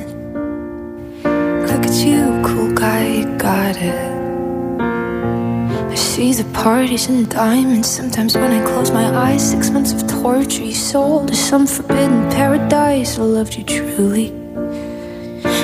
Look 1.79 1.91
at 1.91 2.05
you, 2.05 2.43
cool 2.45 2.75
guy, 2.75 3.07
you 3.07 3.39
got 3.39 3.77
it. 3.77 4.81
I 4.81 5.95
see 5.95 6.33
the 6.33 6.43
parties 6.53 7.07
and 7.09 7.31
diamonds. 7.31 7.89
Sometimes 7.89 8.35
when 8.35 8.51
I 8.51 8.67
close 8.67 8.91
my 8.91 9.07
eyes, 9.17 9.49
six 9.49 9.71
months 9.71 9.93
of 9.93 10.05
torture 10.21 10.65
you 10.65 10.75
sold 10.75 11.29
to 11.29 11.37
some 11.37 11.69
forbidden 11.69 12.29
paradise. 12.31 13.17
I 13.17 13.23
loved 13.23 13.55
you 13.55 13.63
truly. 13.63 14.31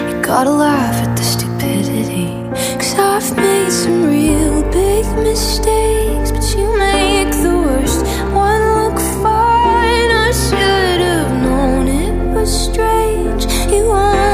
You 0.09 0.23
gotta 0.23 0.52
laugh 0.52 0.94
at 1.04 1.16
the 1.16 1.25
stupidity. 1.25 2.28
Cause 2.78 2.94
I've 2.97 3.37
made 3.37 3.73
some 3.73 4.04
real 4.04 4.62
big 4.71 5.04
mistakes, 5.16 6.30
but 6.30 6.47
you 6.56 6.78
make 6.78 7.33
the 7.42 7.56
worst 7.66 8.06
one 8.33 8.62
look 8.78 9.00
fine. 9.21 10.11
I 10.26 10.30
should 10.30 11.00
have 11.11 11.33
known 11.42 11.88
it 11.88 12.35
was 12.37 12.50
strange. 12.66 13.47
You 13.68 13.87
only 13.90 14.33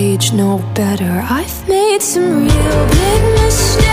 age 0.00 0.32
know 0.32 0.58
better. 0.74 1.22
I've 1.28 1.68
made 1.68 2.00
some 2.00 2.46
real 2.48 2.86
big 3.00 3.22
mistakes, 3.42 3.89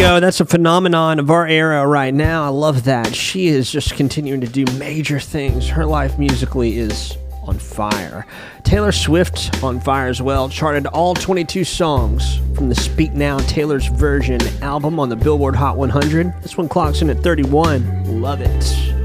Rodrigo, 0.00 0.18
that's 0.18 0.40
a 0.40 0.46
phenomenon 0.46 1.18
of 1.18 1.30
our 1.30 1.46
era 1.46 1.86
right 1.86 2.14
now. 2.14 2.42
I 2.42 2.48
love 2.48 2.84
that. 2.84 3.14
She 3.14 3.48
is 3.48 3.70
just 3.70 3.96
continuing 3.96 4.40
to 4.40 4.46
do 4.46 4.64
major 4.78 5.20
things. 5.20 5.68
Her 5.68 5.84
life 5.84 6.18
musically 6.18 6.78
is 6.78 7.18
on 7.42 7.58
fire. 7.58 8.26
Taylor 8.62 8.92
Swift 8.92 9.62
on 9.62 9.78
fire 9.78 10.08
as 10.08 10.22
well. 10.22 10.48
Charted 10.48 10.86
all 10.86 11.12
22 11.12 11.64
songs 11.64 12.38
from 12.54 12.70
the 12.70 12.74
Speak 12.74 13.12
Now 13.12 13.40
Taylor's 13.40 13.88
Version 13.88 14.40
album 14.62 14.98
on 14.98 15.10
the 15.10 15.16
Billboard 15.16 15.54
Hot 15.54 15.76
100. 15.76 16.32
This 16.40 16.56
one 16.56 16.66
clocks 16.66 17.02
in 17.02 17.10
at 17.10 17.18
31. 17.18 18.22
Love 18.22 18.40
it. 18.40 18.99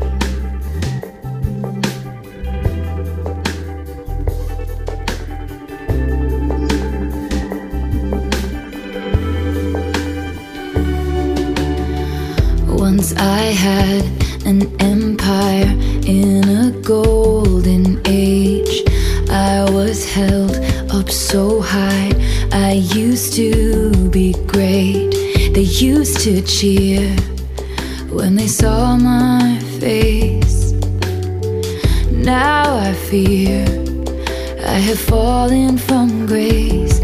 I 13.14 13.42
had 13.68 14.04
an 14.46 14.62
empire 14.82 15.72
in 16.08 16.44
a 16.48 16.72
golden 16.82 18.02
age. 18.06 18.84
I 19.30 19.70
was 19.70 20.10
held 20.12 20.56
up 20.92 21.10
so 21.10 21.62
high. 21.62 22.12
I 22.52 22.74
used 22.96 23.34
to 23.34 23.92
be 24.10 24.34
great. 24.48 25.12
They 25.54 25.68
used 25.90 26.22
to 26.22 26.42
cheer 26.42 27.16
when 28.10 28.36
they 28.36 28.48
saw 28.48 28.96
my 28.98 29.60
face. 29.80 30.72
Now 32.12 32.78
I 32.78 32.94
fear 32.94 33.66
I 34.66 34.80
have 34.80 35.00
fallen 35.00 35.78
from 35.78 36.26
grace. 36.26 37.00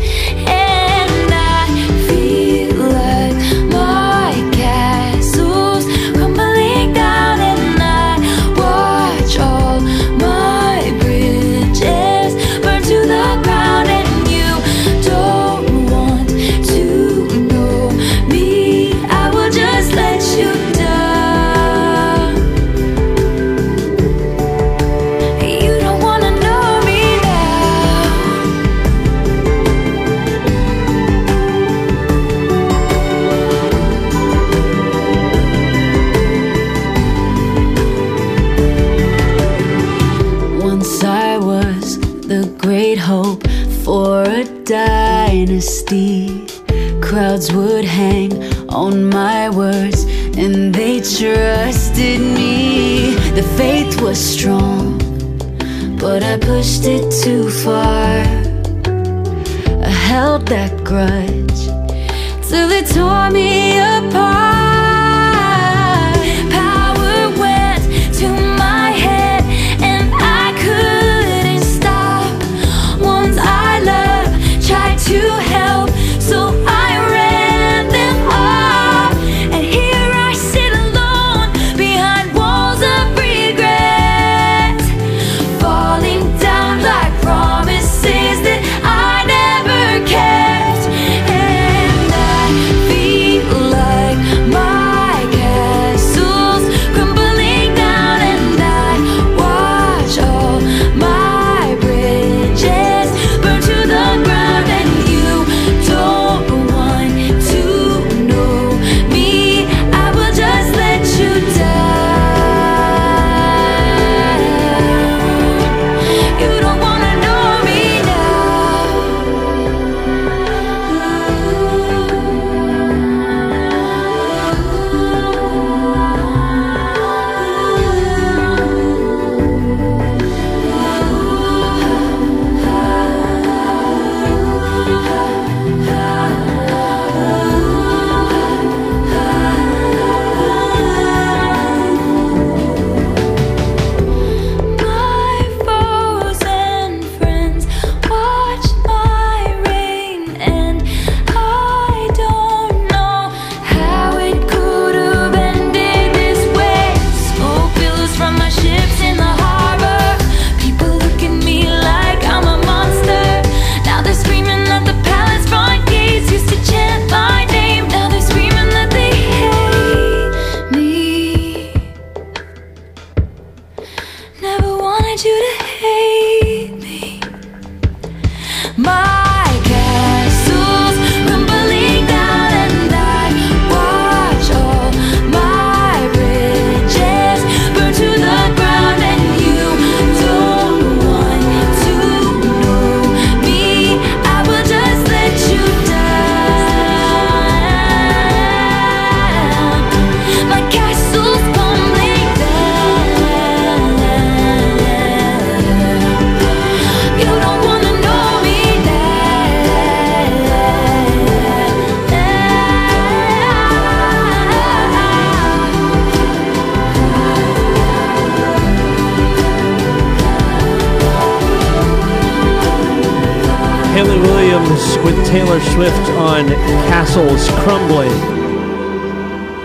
Castles 227.22 227.50
Crumbling. 227.60 228.12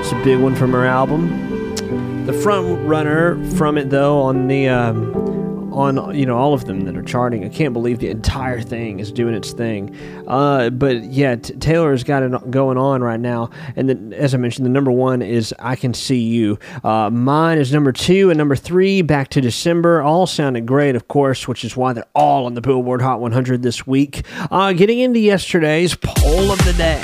It's 0.01 0.13
a 0.13 0.21
big 0.23 0.39
one 0.39 0.55
from 0.55 0.73
her 0.73 0.85
album. 0.85 2.27
The 2.27 2.35
front 2.35 2.87
runner 2.87 3.43
from 3.53 3.79
it, 3.79 3.89
though, 3.89 4.21
on 4.21 4.47
the 4.47 4.69
um, 4.69 5.73
on 5.73 6.15
you 6.15 6.27
know 6.27 6.37
all 6.37 6.53
of 6.53 6.67
them 6.67 6.83
that 6.83 6.99
are 6.99 7.03
charting. 7.03 7.47
I 7.47 7.49
can't 7.49 7.73
believe 7.73 7.99
the 7.99 8.11
entire 8.11 8.61
thing 8.61 9.01
is 9.01 9.11
doing 9.11 9.33
its 9.35 9.53
thing. 9.53 9.97
Uh, 10.27 10.69
but 10.69 11.03
yeah, 11.05 11.37
t- 11.37 11.55
Taylor's 11.55 12.05
got 12.05 12.23
it 12.23 12.51
going 12.51 12.77
on 12.77 13.03
right 13.03 13.19
now. 13.19 13.49
And 13.75 13.89
then, 13.89 14.13
as 14.13 14.35
I 14.35 14.37
mentioned, 14.37 14.67
the 14.67 14.71
number 14.71 14.91
one 14.91 15.23
is 15.23 15.55
"I 15.59 15.77
Can 15.77 15.95
See 15.95 16.21
You." 16.21 16.59
Uh, 16.85 17.09
mine 17.09 17.57
is 17.57 17.73
number 17.73 17.91
two 17.91 18.29
and 18.29 18.37
number 18.37 18.57
three. 18.57 19.01
Back 19.01 19.29
to 19.31 19.41
December, 19.41 20.03
all 20.03 20.27
sounded 20.27 20.67
great, 20.67 20.95
of 20.95 21.09
course, 21.09 21.49
which 21.49 21.65
is 21.65 21.75
why 21.75 21.95
they're 21.95 22.05
all 22.15 22.45
on 22.45 22.53
the 22.53 22.61
Billboard 22.61 23.01
Hot 23.01 23.19
100 23.19 23.63
this 23.63 23.87
week. 23.87 24.27
Uh, 24.51 24.75
getting 24.75 24.99
into 24.99 25.21
yesterday's 25.21 25.95
poll 25.95 26.53
of 26.53 26.63
the 26.67 26.75
day. 26.75 27.03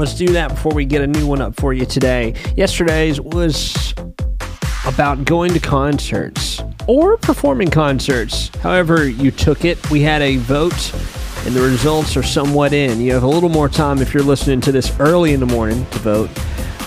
Let's 0.00 0.14
do 0.14 0.28
that 0.28 0.48
before 0.48 0.72
we 0.72 0.86
get 0.86 1.02
a 1.02 1.06
new 1.06 1.26
one 1.26 1.42
up 1.42 1.54
for 1.56 1.74
you 1.74 1.84
today. 1.84 2.32
Yesterday's 2.56 3.20
was 3.20 3.92
about 4.86 5.26
going 5.26 5.52
to 5.52 5.60
concerts 5.60 6.62
or 6.86 7.18
performing 7.18 7.68
concerts. 7.68 8.48
However, 8.62 9.06
you 9.06 9.30
took 9.30 9.66
it. 9.66 9.90
We 9.90 10.00
had 10.00 10.22
a 10.22 10.38
vote, 10.38 10.94
and 11.44 11.54
the 11.54 11.60
results 11.60 12.16
are 12.16 12.22
somewhat 12.22 12.72
in. 12.72 13.02
You 13.02 13.12
have 13.12 13.24
a 13.24 13.28
little 13.28 13.50
more 13.50 13.68
time 13.68 13.98
if 13.98 14.14
you're 14.14 14.22
listening 14.22 14.62
to 14.62 14.72
this 14.72 14.90
early 15.00 15.34
in 15.34 15.40
the 15.40 15.44
morning 15.44 15.84
to 15.84 15.98
vote. 15.98 16.30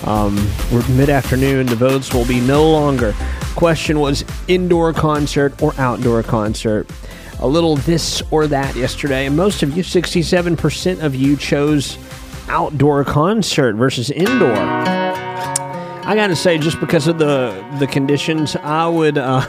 Um, 0.04 0.34
we're 0.72 0.84
mid 0.88 1.08
afternoon. 1.08 1.66
The 1.66 1.76
votes 1.76 2.12
will 2.12 2.26
be 2.26 2.40
no 2.40 2.68
longer. 2.68 3.14
Question 3.54 4.00
was 4.00 4.24
indoor 4.48 4.92
concert 4.92 5.62
or 5.62 5.72
outdoor 5.78 6.24
concert. 6.24 6.90
A 7.38 7.46
little 7.46 7.76
this 7.76 8.22
or 8.32 8.48
that 8.48 8.74
yesterday, 8.74 9.26
and 9.26 9.36
most 9.36 9.62
of 9.62 9.76
you, 9.76 9.84
67% 9.84 11.00
of 11.00 11.14
you, 11.14 11.36
chose 11.36 11.96
outdoor 12.48 13.04
concert 13.04 13.76
versus 13.76 14.10
indoor. 14.10 14.56
I 16.06 16.14
gotta 16.14 16.36
say, 16.36 16.58
just 16.58 16.80
because 16.80 17.06
of 17.06 17.18
the 17.18 17.64
the 17.78 17.86
conditions, 17.86 18.56
I 18.56 18.86
would. 18.86 19.18
Uh, 19.18 19.46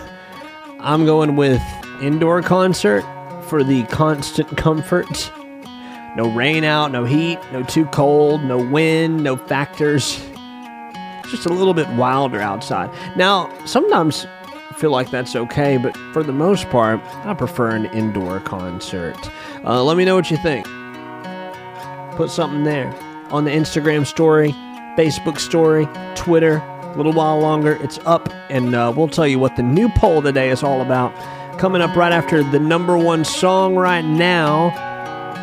I'm 0.80 1.06
going 1.06 1.36
with 1.36 1.62
indoor 2.02 2.42
concert 2.42 3.04
for 3.50 3.64
the 3.64 3.84
constant 3.84 4.56
comfort. 4.56 5.32
No 6.16 6.32
rain 6.32 6.64
out, 6.64 6.92
no 6.92 7.04
heat, 7.04 7.40
no 7.52 7.64
too 7.64 7.86
cold, 7.88 8.44
no 8.44 8.58
wind, 8.58 9.24
no 9.24 9.36
factors. 9.36 10.24
Just 11.30 11.46
a 11.46 11.50
little 11.50 11.74
bit 11.74 11.90
wilder 11.90 12.40
outside. 12.40 12.90
Now, 13.18 13.52
sometimes 13.66 14.26
I 14.70 14.76
feel 14.78 14.92
like 14.92 15.10
that's 15.10 15.36
okay, 15.36 15.78
but 15.78 15.98
for 16.14 16.24
the 16.24 16.32
most 16.32 16.70
part, 16.70 17.02
I 17.26 17.34
prefer 17.34 17.72
an 17.72 17.86
indoor 17.88 18.40
concert. 18.42 19.18
Uh, 19.66 19.84
let 19.84 19.98
me 19.98 20.06
know 20.06 20.16
what 20.16 20.30
you 20.32 20.38
think. 20.38 20.66
Put 22.16 22.32
something 22.32 22.64
there 22.64 22.96
on 23.30 23.44
the 23.44 23.52
Instagram 23.52 24.06
story, 24.06 24.52
Facebook 24.98 25.38
story, 25.38 25.88
Twitter. 26.16 26.58
A 26.82 26.94
little 26.96 27.12
while 27.12 27.40
longer, 27.40 27.74
it's 27.82 28.00
up, 28.06 28.30
and 28.50 28.74
uh, 28.74 28.94
we'll 28.96 29.10
tell 29.10 29.28
you 29.28 29.38
what 29.38 29.58
the 29.58 29.64
new 29.64 29.90
poll 29.98 30.22
today 30.22 30.50
is 30.50 30.64
all 30.64 30.82
about. 30.82 31.14
Coming 31.60 31.82
up 31.82 31.94
right 31.98 32.14
after 32.14 32.42
the 32.42 32.60
number 32.60 32.98
one 32.98 33.26
song 33.26 33.76
right 33.76 34.06
now 34.06 34.70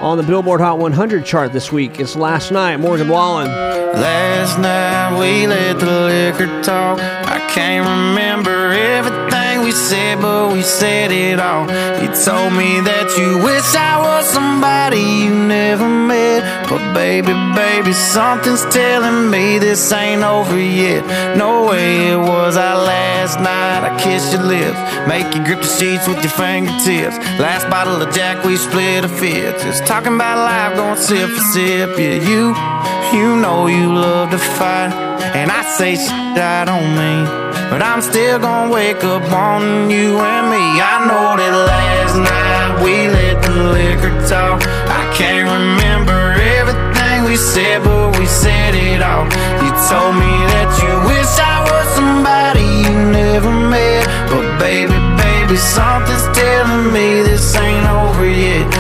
on 0.00 0.16
the 0.16 0.22
Billboard 0.22 0.62
Hot 0.62 0.78
100 0.78 1.26
chart 1.26 1.52
this 1.52 1.70
week. 1.70 2.00
It's 2.00 2.16
Last 2.16 2.50
Night, 2.50 2.78
Morgan 2.78 3.08
Wallen. 3.08 3.48
Last 3.48 4.58
night 4.58 5.18
we 5.20 5.46
let 5.46 5.78
the 5.78 5.86
liquor 5.86 6.62
talk. 6.62 6.98
I 6.98 7.38
can't 7.50 7.86
remember 7.86 8.72
everything 8.72 9.62
we 9.62 9.72
said, 9.72 10.22
but 10.22 10.54
we 10.54 10.62
said 10.62 11.12
it 11.12 11.38
all. 11.38 11.64
You 12.00 12.08
told 12.24 12.54
me 12.54 12.80
that 12.80 13.14
you 13.18 13.44
wish 13.44 13.74
I 13.76 14.00
was 14.00 14.26
somebody 14.26 15.00
you 15.00 15.41
never 15.52 15.88
met. 15.88 16.40
But 16.68 16.82
baby, 16.94 17.34
baby, 17.54 17.92
something's 17.92 18.64
telling 18.72 19.30
me 19.30 19.58
this 19.58 19.92
ain't 19.92 20.22
over 20.22 20.58
yet. 20.58 21.02
No 21.36 21.66
way 21.70 22.12
it 22.12 22.20
was 22.32 22.56
our 22.56 22.78
last 22.92 23.34
night. 23.38 23.80
I 23.88 23.90
kissed 24.04 24.32
your 24.32 24.44
lips, 24.54 24.78
make 25.12 25.28
you 25.34 25.40
grip 25.44 25.60
the 25.66 25.72
sheets 25.78 26.06
with 26.08 26.20
your 26.24 26.34
fingertips. 26.42 27.16
Last 27.46 27.68
bottle 27.68 28.00
of 28.04 28.08
Jack, 28.14 28.44
we 28.44 28.56
split 28.56 29.04
a 29.04 29.12
fifth. 29.20 29.62
Just 29.62 29.86
talking 29.86 30.14
about 30.14 30.38
life, 30.50 30.72
going 30.76 31.00
sip 31.08 31.28
for 31.36 31.46
sip. 31.52 31.90
Yeah, 31.98 32.18
you, 32.30 32.42
you 33.16 33.26
know 33.42 33.66
you 33.66 33.86
love 33.92 34.30
to 34.30 34.38
fight. 34.38 34.92
And 35.38 35.50
I 35.50 35.62
say 35.78 35.96
shit 35.96 36.36
I 36.36 36.64
don't 36.64 36.90
mean. 37.00 37.24
But 37.70 37.80
I'm 37.80 38.02
still 38.02 38.38
gonna 38.38 38.70
wake 38.70 39.02
up 39.04 39.24
on 39.32 39.90
you 39.90 40.18
and 40.18 40.46
me. 40.52 40.64
I 40.92 40.94
know 41.08 41.28
that 41.40 41.54
last 41.72 42.16
night 42.30 42.84
we 42.84 43.08
let 43.08 43.36
the 43.44 43.54
liquor 43.76 44.12
talk. 44.28 44.60
We 47.32 47.38
said, 47.38 47.82
but 47.82 48.18
we 48.18 48.26
said 48.26 48.74
it 48.74 49.00
all. 49.00 49.24
You 49.64 49.70
told 49.88 50.14
me 50.20 50.32
that 50.52 50.68
you 50.82 50.92
wish 51.08 51.32
I 51.40 51.64
was 51.64 51.86
somebody 51.96 52.60
you 52.84 52.92
never 53.08 53.50
met. 53.72 54.04
But 54.28 54.58
baby, 54.60 54.92
baby, 55.16 55.56
something's 55.56 56.28
telling 56.36 56.92
me 56.92 57.22
this 57.22 57.56
ain't 57.56 57.88
over 57.88 58.28
yet. 58.28 58.71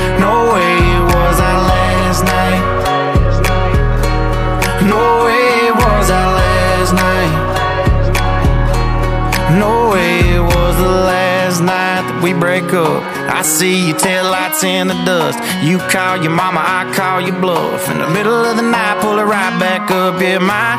Break 12.32 12.72
up. 12.72 13.02
I 13.32 13.42
see 13.42 13.88
your 13.88 13.96
taillights 13.96 14.64
in 14.64 14.88
the 14.88 14.98
dust. 15.04 15.38
You 15.62 15.78
call 15.78 16.22
your 16.22 16.32
mama, 16.32 16.60
I 16.60 16.92
call 16.94 17.20
your 17.20 17.38
bluff. 17.40 17.90
In 17.90 17.98
the 17.98 18.08
middle 18.08 18.44
of 18.44 18.56
the 18.56 18.62
night, 18.62 19.00
pull 19.00 19.18
it 19.18 19.24
right 19.24 19.54
back 19.58 19.90
up. 19.90 20.20
Yeah, 20.20 20.38
my 20.38 20.76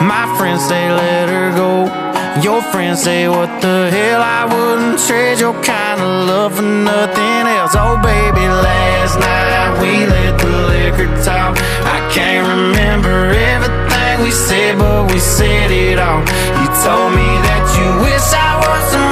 my 0.00 0.24
friends 0.36 0.64
say 0.66 0.90
let 0.92 1.28
her 1.28 1.50
go. 1.56 2.04
Your 2.42 2.62
friends 2.62 3.02
say 3.02 3.28
what 3.28 3.48
the 3.62 3.90
hell 3.90 4.20
I 4.20 4.42
wouldn't 4.44 4.98
trade 5.06 5.38
your 5.38 5.54
kind 5.62 6.00
of 6.00 6.26
love 6.26 6.56
for 6.56 6.62
nothing 6.62 7.46
else. 7.46 7.74
Oh 7.78 7.94
baby, 8.02 8.46
last 8.48 9.18
night 9.18 9.78
we 9.80 10.04
let 10.06 10.38
the 10.40 10.50
liquor 10.72 11.10
talk. 11.22 11.56
I 11.86 11.98
can't 12.12 12.46
remember 12.48 13.30
everything 13.30 14.24
we 14.24 14.32
said, 14.32 14.78
but 14.78 15.12
we 15.12 15.18
said 15.20 15.70
it 15.70 15.98
all. 15.98 16.20
You 16.58 16.66
told 16.82 17.14
me 17.14 17.30
that 17.46 17.62
you 17.78 17.88
wish 18.02 18.26
I 18.34 18.52
was 18.66 19.03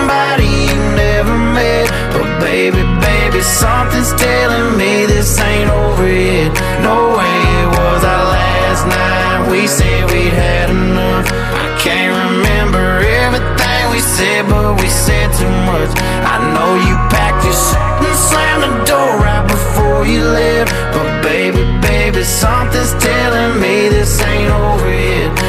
baby, 2.52 2.84
baby, 3.00 3.40
something's 3.40 4.12
telling 4.12 4.76
me 4.76 5.06
this 5.06 5.40
ain't 5.40 5.70
over 5.70 6.06
yet. 6.06 6.52
No 6.84 6.96
way 7.16 7.36
it 7.60 7.68
was 7.80 8.00
our 8.04 8.26
last 8.36 8.82
night. 8.92 9.50
We 9.50 9.66
said 9.66 10.00
we'd 10.12 10.36
had 10.36 10.68
enough. 10.68 11.26
I 11.64 11.66
can't 11.80 12.12
remember 12.24 12.84
everything 13.24 13.82
we 13.94 14.00
said, 14.16 14.42
but 14.52 14.76
we 14.80 14.88
said 15.04 15.28
too 15.40 15.54
much. 15.72 15.92
I 16.34 16.36
know 16.52 16.70
you 16.86 16.94
packed 17.08 17.42
your 17.48 17.56
shit 17.64 18.08
and 18.08 18.18
slammed 18.28 18.62
the 18.66 18.72
door 18.84 19.10
right 19.24 19.46
before 19.48 20.04
you 20.04 20.20
left. 20.20 20.70
But 20.92 21.08
baby, 21.22 21.64
baby, 21.80 22.22
something's 22.22 22.92
telling 23.00 23.52
me 23.64 23.88
this 23.88 24.20
ain't 24.20 24.52
over 24.52 24.92
yet. 24.92 25.41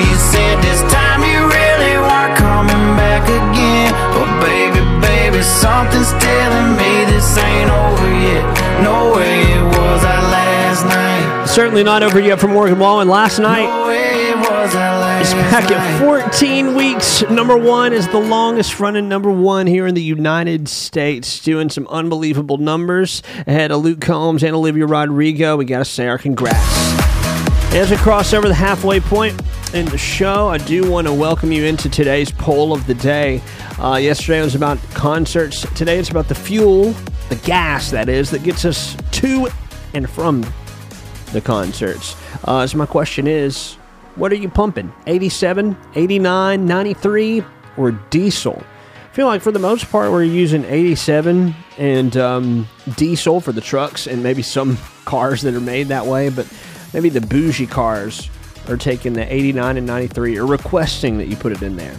You 0.00 0.16
said 0.16 0.56
this 0.62 0.80
time 0.92 1.20
you 1.22 1.38
really 1.44 1.94
weren't 1.98 2.36
coming 2.38 2.96
back 2.96 3.24
again. 3.28 3.92
But 4.16 4.30
baby, 4.40 4.80
baby, 5.00 5.42
something's 5.42 6.12
telling 6.22 6.76
me 6.76 7.04
this 7.12 7.36
ain't 7.38 7.70
over 7.70 8.08
yet. 8.08 8.44
No 8.82 9.14
way 9.16 9.42
it 9.42 9.64
was 9.64 10.04
our 10.04 10.22
last 10.32 10.84
night. 10.86 11.46
Certainly 11.46 11.84
not 11.84 12.02
over 12.02 12.20
yet 12.20 12.40
for 12.40 12.48
Morgan 12.48 12.78
Wallen. 12.78 13.08
Last 13.08 13.38
night, 13.38 13.66
No 13.66 13.86
way 13.88 14.30
it 14.30 14.36
was 14.36 14.74
our 14.74 15.00
last 15.00 15.32
It's 15.32 15.34
back 15.34 15.70
at 15.70 16.00
14 16.00 16.74
weeks. 16.74 17.22
Number 17.28 17.56
one 17.56 17.92
is 17.92 18.06
the 18.08 18.20
longest 18.20 18.80
running 18.80 19.08
number 19.08 19.30
one 19.30 19.66
here 19.66 19.86
in 19.86 19.94
the 19.94 20.02
United 20.02 20.68
States, 20.68 21.40
doing 21.40 21.68
some 21.68 21.86
unbelievable 21.88 22.56
numbers 22.58 23.22
ahead 23.46 23.70
of 23.72 23.82
Luke 23.82 24.00
Combs 24.00 24.42
and 24.42 24.54
Olivia 24.54 24.86
Rodrigo. 24.86 25.56
We 25.56 25.64
got 25.64 25.78
to 25.78 25.84
say 25.84 26.06
our 26.08 26.18
congrats. 26.18 26.56
As 27.74 27.90
we 27.90 27.96
cross 27.98 28.32
over 28.32 28.48
the 28.48 28.54
halfway 28.54 28.98
point 29.00 29.40
in 29.72 29.86
the 29.86 29.98
show, 29.98 30.48
I 30.48 30.58
do 30.58 30.90
want 30.90 31.06
to 31.06 31.12
welcome 31.12 31.52
you 31.52 31.64
into 31.64 31.88
today's 31.88 32.32
poll 32.32 32.72
of 32.72 32.86
the 32.86 32.94
day. 32.94 33.40
Uh, 33.78 33.96
yesterday 33.96 34.40
was 34.40 34.56
about 34.56 34.78
concerts. 34.94 35.62
Today 35.74 35.98
it's 35.98 36.10
about 36.10 36.28
the 36.28 36.34
fuel, 36.34 36.92
the 37.28 37.36
gas, 37.44 37.90
that 37.92 38.08
is, 38.08 38.30
that 38.30 38.42
gets 38.42 38.64
us 38.64 38.96
to 39.12 39.48
and 39.94 40.10
from 40.10 40.44
the 41.32 41.40
concerts. 41.40 42.16
Uh, 42.44 42.66
so 42.66 42.78
my 42.78 42.86
question 42.86 43.28
is, 43.28 43.74
what 44.16 44.32
are 44.32 44.36
you 44.36 44.48
pumping? 44.48 44.92
87, 45.06 45.76
89, 45.94 46.66
93, 46.66 47.44
or 47.76 47.92
diesel? 47.92 48.64
I 49.10 49.14
feel 49.14 49.26
like 49.26 49.40
for 49.40 49.52
the 49.52 49.60
most 49.60 49.88
part 49.90 50.10
we're 50.10 50.24
using 50.24 50.64
87 50.64 51.54
and 51.78 52.16
um, 52.16 52.68
diesel 52.96 53.40
for 53.40 53.52
the 53.52 53.60
trucks 53.60 54.08
and 54.08 54.22
maybe 54.22 54.42
some 54.42 54.78
cars 55.04 55.42
that 55.42 55.54
are 55.54 55.60
made 55.60 55.88
that 55.88 56.06
way, 56.06 56.28
but 56.28 56.52
maybe 56.92 57.08
the 57.08 57.20
bougie 57.20 57.68
cars 57.68 58.28
are 58.68 58.76
taking 58.76 59.12
the 59.12 59.32
89 59.32 59.76
and 59.76 59.86
93 59.86 60.38
or 60.38 60.46
requesting 60.46 61.18
that 61.18 61.28
you 61.28 61.36
put 61.36 61.52
it 61.52 61.62
in 61.62 61.76
there. 61.76 61.96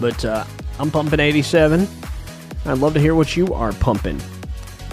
But 0.00 0.24
uh, 0.24 0.44
I'm 0.78 0.90
pumping 0.90 1.20
87. 1.20 1.88
I'd 2.66 2.78
love 2.78 2.94
to 2.94 3.00
hear 3.00 3.14
what 3.14 3.36
you 3.36 3.52
are 3.54 3.72
pumping 3.72 4.20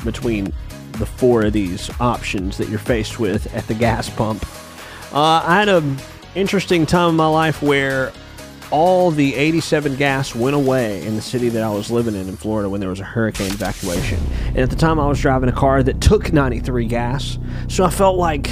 between 0.03 0.53
the 0.93 1.05
four 1.05 1.43
of 1.43 1.53
these 1.53 1.89
options 1.99 2.57
that 2.57 2.69
you're 2.69 2.79
faced 2.79 3.19
with 3.19 3.53
at 3.55 3.65
the 3.67 3.73
gas 3.73 4.09
pump. 4.09 4.45
Uh, 5.13 5.43
I 5.45 5.59
had 5.59 5.69
an 5.69 5.97
interesting 6.35 6.85
time 6.85 7.09
in 7.09 7.15
my 7.15 7.27
life 7.27 7.61
where 7.61 8.11
all 8.71 9.11
the 9.11 9.35
87 9.35 9.97
gas 9.97 10.33
went 10.33 10.55
away 10.55 11.05
in 11.05 11.15
the 11.15 11.21
city 11.21 11.49
that 11.49 11.61
I 11.61 11.69
was 11.69 11.91
living 11.91 12.15
in 12.15 12.29
in 12.29 12.37
Florida 12.37 12.69
when 12.69 12.79
there 12.79 12.89
was 12.89 13.01
a 13.01 13.05
hurricane 13.05 13.51
evacuation. 13.51 14.19
And 14.47 14.59
at 14.59 14.69
the 14.69 14.75
time, 14.77 14.99
I 14.99 15.07
was 15.07 15.19
driving 15.19 15.49
a 15.49 15.53
car 15.53 15.83
that 15.83 15.99
took 15.99 16.31
93 16.31 16.85
gas, 16.85 17.37
so 17.67 17.83
I 17.83 17.89
felt 17.89 18.17
like 18.17 18.49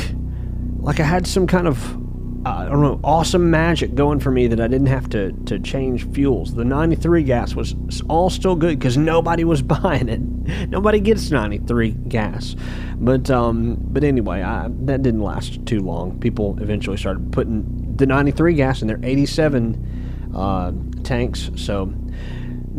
like 0.81 0.99
I 0.99 1.03
had 1.03 1.27
some 1.27 1.47
kind 1.47 1.67
of 1.67 1.97
I 2.45 2.69
don't 2.69 2.81
know 2.81 2.99
awesome 3.03 3.51
magic 3.51 3.95
going 3.95 4.19
for 4.19 4.31
me 4.31 4.47
that 4.47 4.61
I 4.61 4.67
didn't 4.67 4.87
have 4.87 5.09
to 5.09 5.33
to 5.45 5.59
change 5.59 6.07
fuels. 6.11 6.55
The 6.55 6.63
93 6.63 7.23
gas 7.23 7.53
was 7.53 7.75
all 8.07 8.29
still 8.29 8.55
good 8.55 8.79
because 8.79 8.97
nobody 8.97 9.43
was 9.43 9.61
buying 9.77 10.07
it. 10.07 10.21
Nobody 10.69 10.99
gets 10.99 11.31
93 11.31 11.91
gas, 11.91 12.55
but 12.95 13.29
um, 13.29 13.77
but 13.79 14.03
anyway, 14.03 14.41
I, 14.41 14.69
that 14.85 15.01
didn't 15.01 15.21
last 15.21 15.65
too 15.65 15.81
long. 15.81 16.19
People 16.19 16.57
eventually 16.61 16.97
started 16.97 17.31
putting 17.31 17.95
the 17.97 18.05
93 18.05 18.53
gas 18.53 18.81
in 18.81 18.87
their 18.87 18.99
87 19.03 20.31
uh, 20.33 20.71
tanks. 21.03 21.51
So 21.55 21.93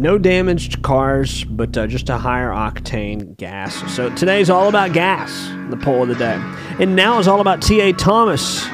No 0.00 0.16
damaged 0.16 0.80
cars, 0.80 1.44
but 1.44 1.76
uh, 1.76 1.86
just 1.86 2.08
a 2.08 2.16
higher 2.16 2.48
octane 2.48 3.36
gas. 3.36 3.74
So 3.94 4.08
today's 4.14 4.48
all 4.48 4.70
about 4.70 4.94
gas, 4.94 5.30
the 5.68 5.76
poll 5.76 6.04
of 6.04 6.08
the 6.08 6.14
day. 6.14 6.40
And 6.82 6.96
now 6.96 7.18
is 7.18 7.28
all 7.28 7.42
about 7.42 7.60
T.A. 7.60 7.92
Thomas, 7.92 8.64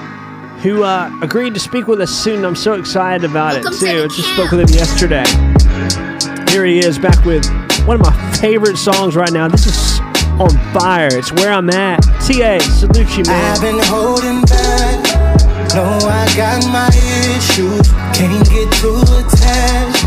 who 0.62 0.84
uh, 0.84 1.10
agreed 1.22 1.52
to 1.54 1.58
speak 1.60 1.88
with 1.88 2.00
us 2.00 2.12
soon. 2.12 2.44
I'm 2.44 2.54
so 2.54 2.74
excited 2.74 3.28
about 3.28 3.54
Welcome 3.54 3.72
it, 3.72 3.78
to 3.80 3.86
too. 3.86 4.02
the 4.02 4.08
Just 4.08 4.22
camp. 4.22 4.36
spoke 4.38 4.50
with 4.52 4.70
him 4.70 4.76
yesterday. 4.76 6.52
Here 6.52 6.64
he 6.64 6.78
is 6.78 6.96
back 6.96 7.24
with 7.24 7.44
one 7.88 7.96
of 8.00 8.02
my 8.06 8.32
favorite 8.34 8.76
songs 8.76 9.16
right 9.16 9.32
now. 9.32 9.48
This 9.48 9.66
is 9.66 9.98
on 10.38 10.50
fire. 10.72 11.08
It's 11.10 11.32
Where 11.32 11.52
I'm 11.52 11.68
At. 11.70 12.02
T.A., 12.24 12.60
salute 12.60 13.18
you, 13.18 13.24
man. 13.24 13.52
I've 13.56 13.60
been 13.60 13.80
holding 13.82 14.42
back. 14.42 15.74
No, 15.74 15.82
I 16.06 16.32
got 16.36 16.64
my 16.70 16.86
issues. 17.34 17.90
Can't 18.16 18.48
get 18.48 18.72
too 18.74 19.02
attached. 19.18 20.06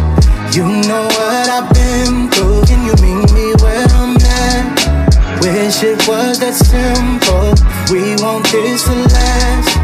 You 0.52 0.66
know 0.66 1.06
what 1.06 1.48
I've 1.48 1.72
been 1.74 2.28
through. 2.32 2.66
Can 2.66 2.84
you 2.84 2.96
meet 3.06 3.32
me 3.32 3.54
where 3.62 3.86
I'm 3.94 4.18
at? 4.18 5.42
Wish 5.42 5.84
it 5.84 6.02
was 6.08 6.40
that 6.40 6.58
simple. 6.58 7.54
We 7.94 8.18
want 8.18 8.50
this 8.52 8.84
to 8.86 8.96
last. 9.14 9.78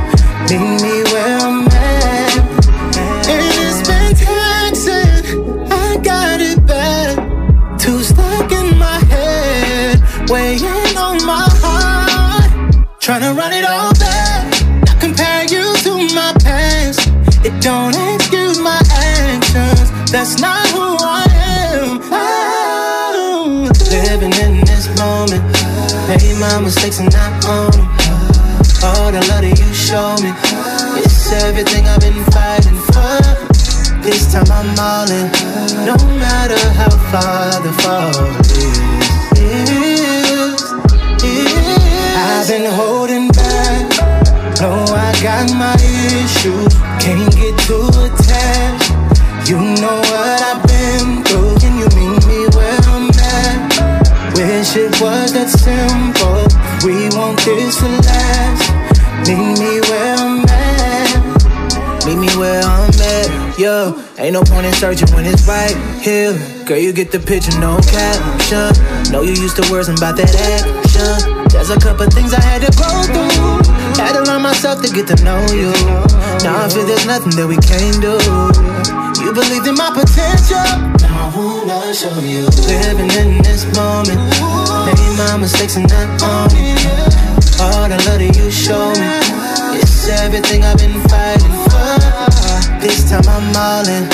Meet 0.49 0.81
me 0.81 1.04
my 26.55 26.61
mistakes 26.61 26.99
and 26.99 27.11
not 27.11 27.33
own 27.49 27.67
it. 27.67 27.87
All 28.83 29.11
the 29.11 29.19
love 29.27 29.43
that 29.43 29.55
you 29.59 29.71
show 29.75 30.15
me. 30.23 30.31
It's 31.03 31.27
everything 31.43 31.83
I've 31.83 31.99
been 31.99 32.23
fighting 32.31 32.79
for. 32.95 33.19
This 33.99 34.31
time 34.31 34.47
I'm 34.47 34.71
all 34.79 35.09
in. 35.11 35.27
No 35.83 35.97
matter 36.15 36.55
how 36.79 36.91
far 37.11 37.59
the 37.59 37.73
fall 37.83 38.15
is. 38.55 38.79
is. 40.23 41.51
I've 42.15 42.47
been 42.47 42.71
holding 42.71 43.27
back. 43.35 43.91
No, 44.61 44.85
I 44.95 45.11
got 45.19 45.51
my 45.59 45.75
issues. 45.75 46.71
Can't 47.03 47.27
get 47.35 47.55
too 47.67 47.83
attached. 47.99 48.95
You 49.49 49.59
know 49.59 49.99
what 50.07 50.39
I've 50.39 50.63
been 50.63 51.23
through. 51.25 51.59
Can 51.59 51.75
you 51.83 51.89
meet 51.99 52.21
me 52.31 52.47
where 52.55 52.79
I'm 52.87 53.11
at? 53.11 53.75
Wish 54.37 54.75
it 54.77 55.01
was 55.01 55.33
that 55.33 55.49
simple. 55.49 56.24
We 56.85 57.09
want 57.17 57.41
this 57.41 57.77
to 57.81 57.87
last. 57.87 58.69
Meet 59.25 59.57
me 59.57 59.81
where 59.89 60.15
I'm 60.21 60.45
at. 60.45 62.05
Meet 62.05 62.17
me 62.17 62.29
where 62.37 62.61
I'm 62.61 62.93
at. 62.93 63.57
Yo, 63.57 63.99
ain't 64.19 64.33
no 64.33 64.43
point 64.43 64.67
in 64.67 64.73
searching 64.73 65.09
when 65.15 65.25
it's 65.25 65.47
right 65.47 65.73
here. 65.99 66.37
Girl, 66.67 66.77
you 66.77 66.93
get 66.93 67.09
the 67.11 67.17
picture, 67.17 67.57
no 67.59 67.81
caption. 67.89 68.69
Know 69.11 69.23
you 69.23 69.33
used 69.33 69.55
to 69.57 69.65
words 69.71 69.89
about 69.89 70.15
that 70.17 70.29
action. 70.29 71.47
There's 71.49 71.71
a 71.71 71.79
couple 71.79 72.05
things 72.11 72.35
I 72.35 72.41
had 72.41 72.61
to 72.61 72.71
go 72.77 72.85
through. 73.09 73.65
Had 73.97 74.13
to 74.13 74.21
learn 74.21 74.43
myself 74.43 74.85
to 74.85 74.93
get 74.93 75.07
to 75.07 75.17
know 75.23 75.41
you. 75.57 75.73
Now 76.45 76.65
I 76.65 76.69
feel 76.69 76.85
there's 76.85 77.07
nothing 77.07 77.33
that 77.33 77.47
we 77.49 77.57
can't 77.65 77.97
do. 77.97 78.13
You 79.25 79.33
believed 79.33 79.65
in 79.65 79.73
my 79.73 79.89
potential. 79.89 80.94
Now 81.65 81.73
I 81.73 81.79
wanna 81.79 81.93
show 81.95 82.19
you. 82.19 82.45
Living 82.69 83.09
in 83.17 83.41
this 83.41 83.65
moment. 83.73 84.21
Made 84.85 85.17
my 85.17 85.37
mistakes 85.37 85.75
and 85.77 85.89
not 85.89 86.21
own 86.21 86.53
it. 86.53 86.77
All 87.59 87.89
the 87.89 87.97
love 88.05 88.19
that 88.21 88.37
you 88.37 88.51
show 88.51 88.93
me. 88.93 89.09
It's 89.81 90.07
everything 90.21 90.63
I've 90.63 90.77
been 90.77 91.01
fighting 91.09 91.57
for. 91.65 92.77
This 92.77 93.09
time 93.09 93.25
I'm 93.25 93.49
all 93.57 93.87
in. 93.89 94.05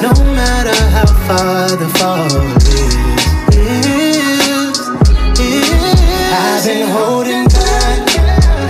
No 0.00 0.16
matter 0.32 0.72
how 0.96 1.04
far 1.28 1.68
the 1.76 1.88
fall 2.00 2.24
is. 2.56 3.84
is. 5.36 5.74
I've 6.32 6.64
been 6.64 6.88
holding 6.88 7.44
back. 7.52 8.00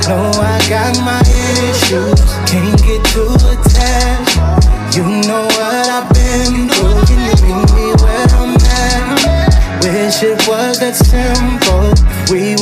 No, 0.09 0.33
I 0.43 0.59
got 0.69 0.99
my 1.07 1.23
issues. 1.71 2.19
Can't 2.51 2.74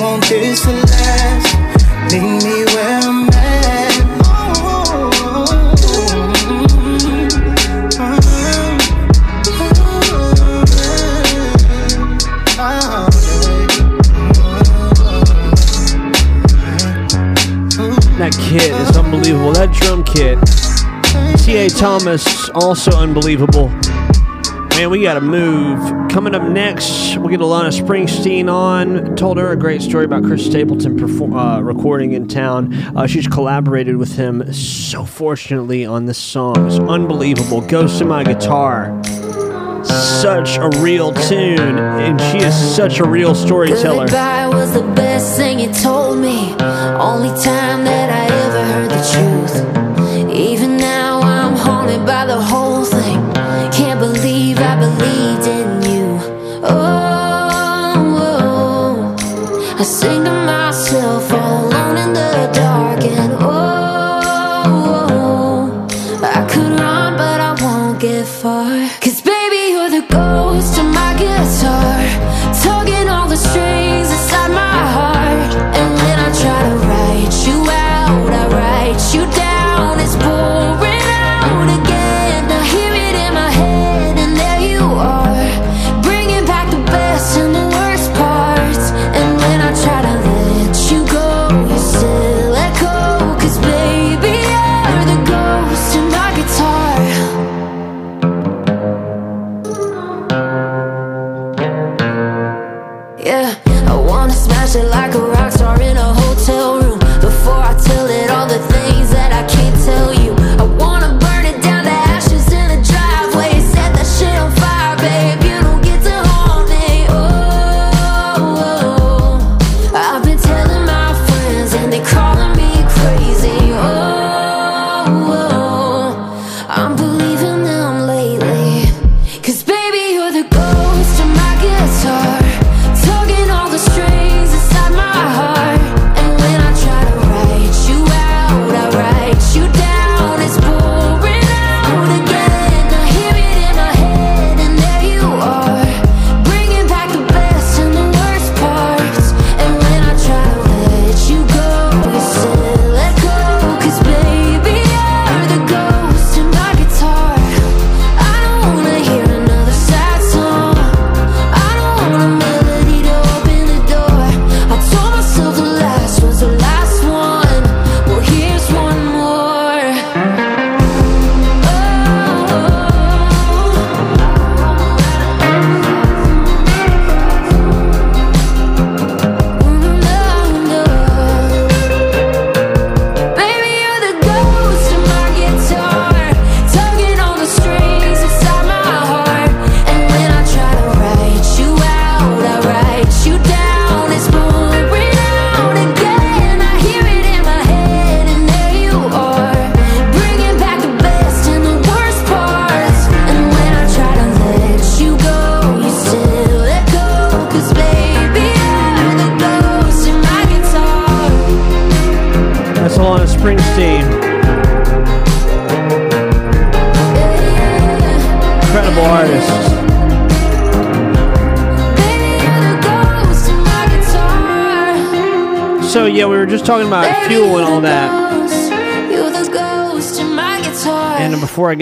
want 0.02 0.24
this 0.24 0.62
to 0.62 0.72
last. 0.72 1.54
Meet 2.12 2.42
me 2.42 2.64
where 2.74 2.98
I'm 3.02 3.28
at. 3.30 3.72
That 18.18 18.32
kit 18.40 18.70
is 18.72 18.96
unbelievable. 18.96 19.52
That 19.52 19.72
drum 19.72 20.04
kit. 20.04 20.38
T.A. 21.44 21.68
Thomas, 21.68 22.48
also 22.50 22.92
unbelievable. 22.92 23.70
Man, 24.76 24.90
we 24.90 25.02
got 25.02 25.14
to 25.14 25.20
move. 25.20 25.78
Coming 26.10 26.34
up 26.34 26.42
next, 26.42 27.16
we'll 27.18 27.28
get 27.28 27.40
Alana 27.40 27.78
Springsteen 27.78 28.50
on. 28.52 29.14
Told 29.16 29.36
her 29.36 29.52
a 29.52 29.56
great 29.56 29.82
story 29.82 30.06
about 30.06 30.24
Chris 30.24 30.44
Stapleton 30.44 30.96
perform, 30.98 31.34
uh, 31.34 31.60
recording 31.60 32.12
in 32.12 32.26
town. 32.26 32.72
Uh, 32.96 33.06
she's 33.06 33.28
collaborated 33.28 33.96
with 33.98 34.16
him 34.16 34.50
so 34.52 35.04
fortunately 35.04 35.84
on 35.84 36.06
this 36.06 36.18
song. 36.18 36.66
It's 36.66 36.78
unbelievable. 36.78 37.60
Ghost 37.60 38.00
in 38.00 38.08
My 38.08 38.24
Guitar. 38.24 39.00
Such 39.84 40.56
a 40.56 40.70
real 40.80 41.12
tune, 41.12 41.78
and 41.78 42.20
she 42.20 42.38
is 42.38 42.54
such 42.74 42.98
a 42.98 43.04
real 43.04 43.34
storyteller. 43.34 44.06
Goodbye 44.06 44.48
was 44.48 44.72
the 44.72 44.82
best 44.94 45.36
thing 45.36 45.60
you 45.60 45.72
told 45.72 46.18
me. 46.18 46.52
Only 46.52 47.28
time 47.42 47.84
that 47.84 48.10
I 48.10 48.24
ever 48.34 48.64
heard 48.64 48.90
the 48.90 49.02
truth. 49.12 49.91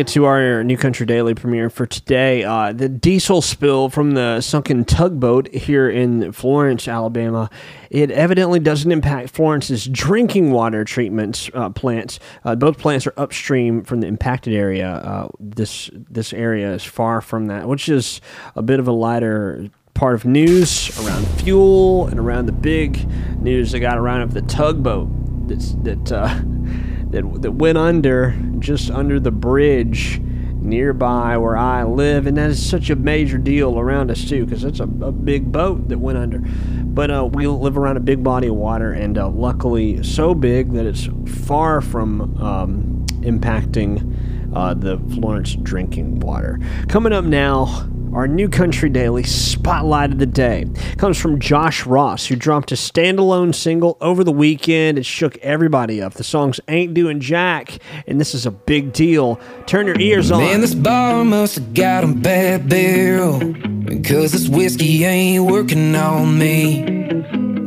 Get 0.01 0.07
to 0.07 0.24
our 0.24 0.64
New 0.64 0.78
Country 0.78 1.05
Daily 1.05 1.34
premiere 1.34 1.68
for 1.68 1.84
today, 1.84 2.42
uh, 2.42 2.72
the 2.72 2.88
diesel 2.88 3.42
spill 3.42 3.90
from 3.90 4.12
the 4.12 4.40
sunken 4.40 4.86
tugboat 4.86 5.53
here 5.53 5.90
in 5.90 6.32
Florence, 6.32 6.88
Alabama, 6.88 7.51
it 7.90 8.11
evidently 8.11 8.61
doesn't 8.61 8.90
impact 8.90 9.28
Florence's 9.28 9.86
drinking 9.86 10.53
water 10.53 10.84
treatment 10.84 11.51
uh, 11.53 11.68
plants. 11.68 12.18
Uh, 12.44 12.55
both 12.55 12.78
plants 12.78 13.07
are 13.07 13.12
upstream 13.18 13.84
from 13.84 14.01
the 14.01 14.07
impacted 14.07 14.55
area. 14.55 14.88
Uh, 14.88 15.28
this 15.38 15.90
this 15.92 16.32
area 16.32 16.72
is 16.72 16.82
far 16.82 17.20
from 17.20 17.48
that, 17.48 17.68
which 17.68 17.90
is 17.90 18.22
a 18.57 18.62
bit 18.62 18.80
of 18.80 18.88
a 18.88 18.92
lighter 18.92 19.68
part 19.92 20.14
of 20.14 20.24
news 20.24 20.98
around 21.05 21.26
fuel 21.42 22.07
and 22.07 22.18
around 22.18 22.46
the 22.46 22.53
big 22.53 23.07
news 23.42 23.72
that 23.72 23.80
got 23.80 23.98
around 23.98 24.22
of 24.22 24.32
the 24.32 24.40
tugboat 24.42 25.11
that's, 25.51 25.72
that 25.82 26.12
uh, 26.12 26.40
that 27.11 27.42
that 27.42 27.53
went 27.53 27.76
under 27.76 28.36
just 28.59 28.90
under 28.90 29.18
the 29.18 29.30
bridge 29.30 30.20
nearby 30.62 31.36
where 31.38 31.57
I 31.57 31.84
live, 31.84 32.26
and 32.26 32.36
that 32.36 32.51
is 32.51 32.64
such 32.64 32.90
a 32.90 32.96
major 32.96 33.38
deal 33.38 33.78
around 33.78 34.11
us 34.11 34.28
too, 34.28 34.44
because 34.44 34.64
it's 34.64 34.80
a, 34.80 34.84
a 34.84 35.12
big 35.12 35.51
boat 35.51 35.88
that 35.88 35.98
went 35.98 36.18
under. 36.18 36.38
But 36.38 37.11
uh, 37.11 37.28
we 37.32 37.46
live 37.46 37.76
around 37.76 37.96
a 37.96 38.01
big 38.01 38.22
body 38.22 38.48
of 38.48 38.55
water, 38.55 38.92
and 38.92 39.18
uh, 39.18 39.28
luckily 39.28 40.03
so 40.03 40.34
big 40.34 40.72
that 40.72 40.86
it's 40.86 41.09
far 41.46 41.80
from 41.80 42.36
um, 42.42 43.07
impacting 43.20 44.55
uh, 44.55 44.74
the 44.74 44.98
Florence 45.14 45.55
drinking 45.57 46.20
water. 46.20 46.61
Coming 46.88 47.12
up 47.12 47.24
now. 47.24 47.88
Our 48.13 48.27
new 48.27 48.49
country 48.49 48.91
daily 48.91 49.23
spotlight 49.23 50.11
of 50.11 50.19
the 50.19 50.27
day 50.27 50.67
comes 50.99 51.17
from 51.17 51.39
Josh 51.39 51.87
Ross, 51.87 52.27
who 52.27 52.35
dropped 52.35 52.73
a 52.73 52.75
standalone 52.75 53.55
single 53.55 53.97
over 54.01 54.25
the 54.25 54.33
weekend. 54.33 54.99
It 54.99 55.07
shook 55.07 55.39
everybody 55.39 56.03
up. 56.03 56.15
The 56.15 56.25
song's 56.25 56.59
Ain't 56.67 56.93
Doing 56.93 57.21
Jack, 57.21 57.79
and 58.09 58.21
this 58.21 58.35
is 58.35 58.47
a 58.47 58.51
big 58.51 58.93
deal. 58.93 59.39
Turn 59.67 59.87
your 59.87 59.99
ears 60.01 60.33
on. 60.33 60.41
Man, 60.41 60.61
this 60.61 60.75
bar 60.75 61.25
must 61.25 61.55
have 61.55 61.73
got 61.73 62.03
a 62.03 62.09
bad 62.09 62.69
barrel. 62.69 63.39
Because 63.39 64.33
this 64.33 64.49
whiskey 64.49 65.05
ain't 65.05 65.49
working 65.49 65.95
on 65.95 66.37
me. 66.37 66.83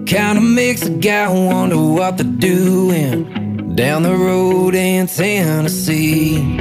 Kinda 0.05 0.41
makes 0.41 0.81
a 0.81 0.89
guy 0.89 1.29
wonder 1.29 1.77
what 1.77 2.17
they're 2.17 2.27
doing 2.27 3.75
down 3.75 4.03
the 4.03 4.13
road 4.13 4.75
in 4.75 5.07
Tennessee. 5.07 6.59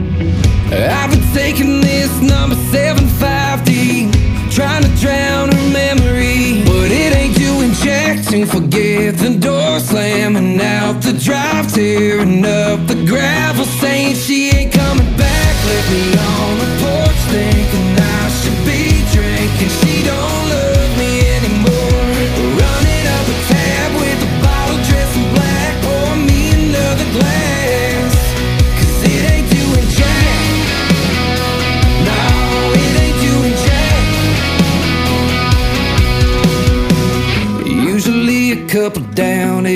I've 0.73 1.11
been 1.11 1.23
taking 1.35 1.81
this 1.83 2.11
number 2.21 2.57
750, 2.73 4.11
trying 4.51 4.83
to 4.83 4.89
drown 5.01 5.53
her 5.53 5.71
memory. 5.71 6.65
But 6.65 6.91
it 6.91 7.15
ain't 7.15 7.37
doing 7.37 7.73
jack 7.73 8.25
to 8.31 8.47
forget 8.47 9.17
the 9.19 9.37
door 9.39 9.81
slamming 9.81 10.61
out 10.61 11.03
the 11.03 11.13
drive, 11.13 11.71
tearing 11.73 12.45
up 12.45 12.87
the 12.87 13.05
gravel, 13.07 13.65
saying 13.65 14.17
she 14.17 14.51
ain't 14.51 14.73
coming 14.73 15.17
back. 15.17 15.55
Left 15.67 15.91
me 15.91 16.05
on 16.17 16.59
the 16.59 16.69
porch 16.81 17.21
thinking 17.31 17.92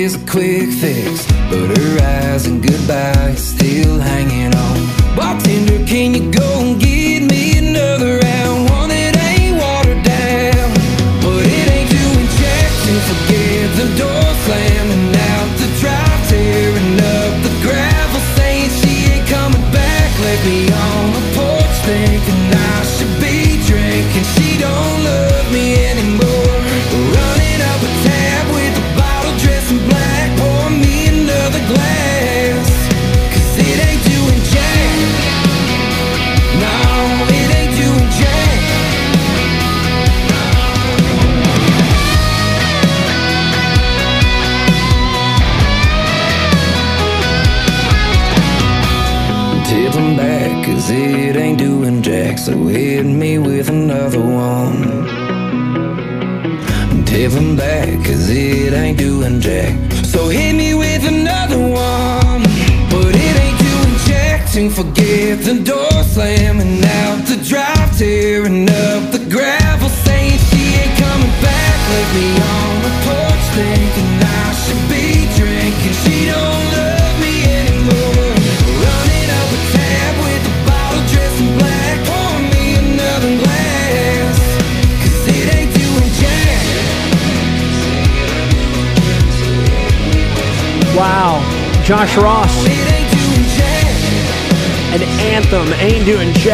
is 0.07 0.15
a 0.15 0.27
quick 0.31 0.71
fix, 0.71 1.27
but 1.51 1.77
her 1.77 1.99
eyes 2.01 2.47
and 2.47 2.63
goodbye 2.63 3.16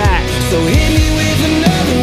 Jack. 0.02 0.28
So 0.50 0.58
hit 0.66 0.90
me 0.90 1.06
with 1.16 1.40
another 1.46 2.00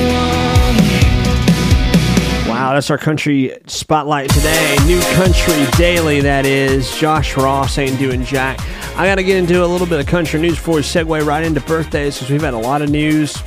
one. 2.46 2.50
Wow, 2.50 2.74
that's 2.74 2.90
our 2.90 2.98
country 2.98 3.58
spotlight 3.68 4.30
today. 4.30 4.78
New 4.86 5.02
Country 5.16 5.66
Daily, 5.78 6.22
that 6.22 6.46
is. 6.46 6.96
Josh 6.98 7.36
Ross 7.36 7.78
ain't 7.78 8.00
doing 8.00 8.24
jack. 8.24 8.60
I 8.98 9.06
got 9.06 9.16
to 9.16 9.24
get 9.24 9.36
into 9.38 9.64
a 9.64 9.68
little 9.68 9.88
bit 9.88 10.00
of 10.00 10.08
country 10.08 10.40
news 10.40 10.56
before 10.56 10.76
we 10.76 10.82
segue 10.82 11.26
right 11.26 11.44
into 11.44 11.60
birthdays 11.62 12.16
because 12.16 12.32
we've 12.32 12.42
had 12.42 12.54
a 12.54 12.58
lot 12.58 12.82
of 12.82 12.90
news, 12.90 13.38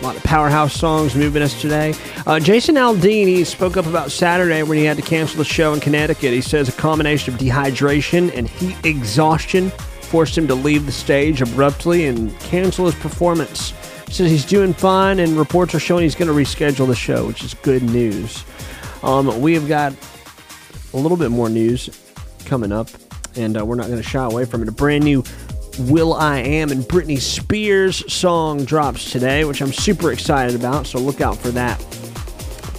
a 0.00 0.04
lot 0.04 0.14
of 0.16 0.22
powerhouse 0.24 0.74
songs 0.74 1.14
moving 1.14 1.42
us 1.42 1.58
today. 1.60 1.94
Uh, 2.26 2.38
Jason 2.38 2.74
Aldean, 2.74 3.46
spoke 3.46 3.76
up 3.78 3.86
about 3.86 4.10
Saturday 4.10 4.62
when 4.62 4.76
he 4.76 4.84
had 4.84 4.96
to 4.96 5.02
cancel 5.02 5.38
the 5.38 5.44
show 5.44 5.72
in 5.72 5.80
Connecticut. 5.80 6.32
He 6.32 6.42
says 6.42 6.68
a 6.68 6.72
combination 6.72 7.34
of 7.34 7.40
dehydration 7.40 8.30
and 8.36 8.46
heat 8.48 8.76
exhaustion 8.84 9.70
forced 10.06 10.38
him 10.38 10.46
to 10.46 10.54
leave 10.54 10.86
the 10.86 10.92
stage 10.92 11.42
abruptly 11.42 12.06
and 12.06 12.38
cancel 12.40 12.86
his 12.86 12.94
performance. 12.94 13.72
Says 14.16 14.30
he's 14.30 14.46
doing 14.46 14.72
fine, 14.72 15.18
and 15.18 15.36
reports 15.36 15.74
are 15.74 15.78
showing 15.78 16.04
he's 16.04 16.14
going 16.14 16.28
to 16.28 16.32
reschedule 16.32 16.86
the 16.86 16.94
show, 16.94 17.26
which 17.26 17.44
is 17.44 17.52
good 17.52 17.82
news. 17.82 18.46
Um, 19.02 19.42
we 19.42 19.52
have 19.52 19.68
got 19.68 19.92
a 20.94 20.96
little 20.96 21.18
bit 21.18 21.30
more 21.30 21.50
news 21.50 21.90
coming 22.46 22.72
up, 22.72 22.88
and 23.34 23.58
uh, 23.58 23.66
we're 23.66 23.74
not 23.74 23.88
going 23.88 24.00
to 24.00 24.08
shy 24.08 24.24
away 24.24 24.46
from 24.46 24.62
it. 24.62 24.68
A 24.68 24.72
brand 24.72 25.04
new 25.04 25.22
will.i.am 25.80 26.70
and 26.70 26.82
Britney 26.84 27.20
Spears 27.20 28.10
song 28.10 28.64
drops 28.64 29.12
today, 29.12 29.44
which 29.44 29.60
I'm 29.60 29.70
super 29.70 30.10
excited 30.12 30.58
about, 30.58 30.86
so 30.86 30.98
look 30.98 31.20
out 31.20 31.36
for 31.36 31.50
that 31.50 31.78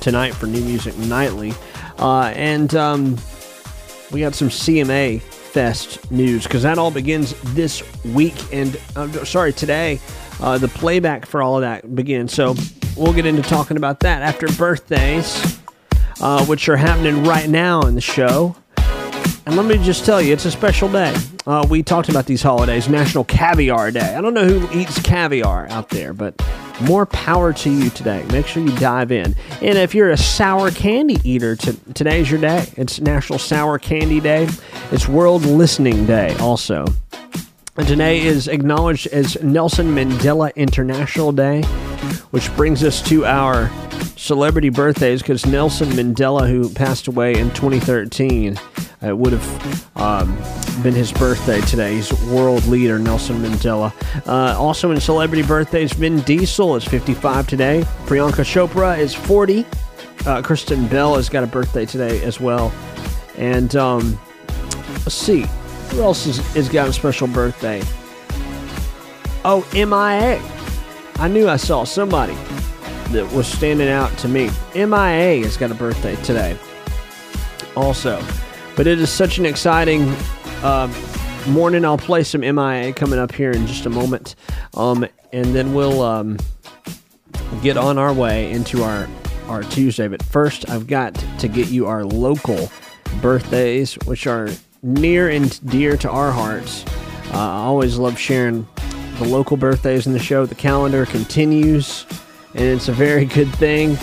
tonight 0.01 0.33
for 0.33 0.47
New 0.47 0.63
Music 0.63 0.97
Nightly. 0.97 1.53
Uh, 1.99 2.33
and 2.35 2.73
um, 2.73 3.15
we 4.11 4.21
got 4.21 4.33
some 4.33 4.49
CMA 4.49 5.21
Fest 5.21 6.09
news 6.09 6.45
because 6.45 6.63
that 6.63 6.79
all 6.79 6.89
begins 6.89 7.35
this 7.53 7.83
week 8.05 8.33
and 8.51 8.75
uh, 8.95 9.23
sorry 9.23 9.53
today. 9.53 9.99
Uh, 10.41 10.57
the 10.57 10.67
playback 10.67 11.25
for 11.25 11.41
all 11.41 11.55
of 11.55 11.61
that 11.61 11.95
begins. 11.95 12.33
So 12.33 12.55
we'll 12.95 13.13
get 13.13 13.25
into 13.25 13.41
talking 13.41 13.77
about 13.77 14.01
that 14.01 14.21
after 14.21 14.47
birthdays, 14.49 15.59
uh, 16.21 16.45
which 16.45 16.69
are 16.69 16.77
happening 16.77 17.23
right 17.23 17.49
now 17.49 17.81
in 17.81 17.95
the 17.95 18.01
show. 18.01 18.55
And 19.45 19.55
let 19.55 19.65
me 19.65 19.77
just 19.83 20.05
tell 20.05 20.21
you, 20.21 20.33
it's 20.33 20.45
a 20.45 20.51
special 20.51 20.91
day. 20.91 21.15
Uh, 21.45 21.65
we 21.69 21.81
talked 21.81 22.09
about 22.09 22.25
these 22.25 22.41
holidays, 22.41 22.89
National 22.89 23.23
Caviar 23.23 23.91
Day. 23.91 24.15
I 24.15 24.19
don't 24.19 24.33
know 24.33 24.45
who 24.45 24.77
eats 24.77 25.01
caviar 25.01 25.69
out 25.69 25.87
there, 25.87 26.11
but 26.13 26.35
more 26.81 27.05
power 27.05 27.53
to 27.53 27.69
you 27.69 27.89
today. 27.89 28.23
Make 28.29 28.45
sure 28.45 28.61
you 28.61 28.75
dive 28.77 29.11
in. 29.11 29.35
And 29.61 29.77
if 29.77 29.95
you're 29.95 30.09
a 30.11 30.17
sour 30.17 30.69
candy 30.69 31.17
eater, 31.23 31.55
t- 31.55 31.79
today's 31.93 32.29
your 32.29 32.41
day. 32.41 32.67
It's 32.75 32.99
National 32.99 33.39
Sour 33.39 33.79
Candy 33.79 34.19
Day. 34.19 34.49
It's 34.91 35.07
World 35.07 35.43
Listening 35.45 36.05
Day 36.05 36.35
also. 36.39 36.85
And 37.77 37.87
today 37.87 38.21
is 38.21 38.47
acknowledged 38.47 39.05
as 39.07 39.41
Nelson 39.43 39.89
Mandela 39.89 40.53
International 40.55 41.31
Day, 41.31 41.61
which 42.31 42.53
brings 42.55 42.83
us 42.83 43.03
to 43.03 43.23
our 43.23 43.69
celebrity 44.15 44.69
birthdays 44.69 45.21
because 45.21 45.45
Nelson 45.45 45.89
Mandela, 45.89 46.49
who 46.49 46.69
passed 46.69 47.07
away 47.07 47.37
in 47.37 47.51
2013, 47.51 48.59
it 49.03 49.15
would 49.15 49.31
have 49.31 49.97
um, 49.97 50.35
been 50.81 50.95
his 50.95 51.11
birthday 51.11 51.61
today. 51.61 51.93
He's 51.95 52.11
world 52.23 52.65
leader, 52.65 52.97
Nelson 52.97 53.37
Mandela. 53.43 53.93
Uh, 54.27 54.59
also 54.59 54.89
in 54.89 54.99
celebrity 54.99 55.43
birthdays, 55.43 55.93
Vin 55.93 56.21
Diesel 56.21 56.75
is 56.77 56.83
55 56.83 57.47
today. 57.47 57.83
Priyanka 58.05 58.43
Chopra 58.43 58.97
is 58.97 59.13
40. 59.13 59.65
Uh, 60.25 60.41
Kristen 60.41 60.87
Bell 60.87 61.15
has 61.15 61.29
got 61.29 61.43
a 61.43 61.47
birthday 61.47 61.85
today 61.85 62.23
as 62.23 62.39
well. 62.39 62.73
And 63.37 63.75
um, 63.75 64.19
let's 65.05 65.13
see, 65.13 65.45
who 65.89 66.01
else 66.01 66.25
is, 66.25 66.37
has 66.53 66.69
got 66.69 66.87
a 66.87 66.93
special 66.93 67.27
birthday? 67.27 67.81
Oh, 69.43 69.67
MIA. 69.73 70.41
I 71.19 71.27
knew 71.27 71.47
I 71.47 71.55
saw 71.55 71.83
somebody 71.83 72.35
that 73.11 73.31
was 73.33 73.47
standing 73.47 73.87
out 73.87 74.15
to 74.19 74.27
me. 74.27 74.49
MIA 74.75 75.43
has 75.43 75.57
got 75.57 75.71
a 75.71 75.75
birthday 75.75 76.15
today. 76.17 76.57
Also, 77.75 78.23
but 78.75 78.87
it 78.87 78.99
is 78.99 79.09
such 79.09 79.37
an 79.37 79.45
exciting 79.45 80.03
uh, 80.63 80.91
morning. 81.47 81.85
I'll 81.85 81.97
play 81.97 82.23
some 82.23 82.41
MIA 82.41 82.93
coming 82.93 83.19
up 83.19 83.31
here 83.31 83.51
in 83.51 83.65
just 83.67 83.85
a 83.85 83.89
moment, 83.89 84.35
um, 84.73 85.07
and 85.31 85.55
then 85.55 85.73
we'll 85.73 86.01
um, 86.01 86.37
get 87.61 87.77
on 87.77 87.97
our 87.97 88.13
way 88.13 88.51
into 88.51 88.83
our 88.83 89.07
our 89.47 89.63
Tuesday. 89.63 90.07
But 90.07 90.21
first, 90.23 90.69
I've 90.69 90.87
got 90.87 91.15
to 91.39 91.47
get 91.47 91.69
you 91.69 91.87
our 91.87 92.03
local 92.03 92.69
birthdays, 93.21 93.93
which 94.05 94.27
are 94.27 94.49
near 94.87 95.29
and 95.29 95.59
dear 95.69 95.97
to 95.97 96.09
our 96.09 96.31
hearts. 96.31 96.85
Uh, 97.33 97.37
I 97.37 97.65
always 97.65 97.97
love 97.97 98.17
sharing 98.17 98.65
the 99.19 99.25
local 99.25 99.57
birthdays 99.57 100.07
in 100.07 100.13
the 100.13 100.19
show. 100.19 100.45
The 100.45 100.55
calendar 100.55 101.05
continues, 101.05 102.05
and 102.53 102.63
it's 102.63 102.87
a 102.87 102.93
very 102.93 103.25
good 103.37 103.53
thing. 103.55 103.97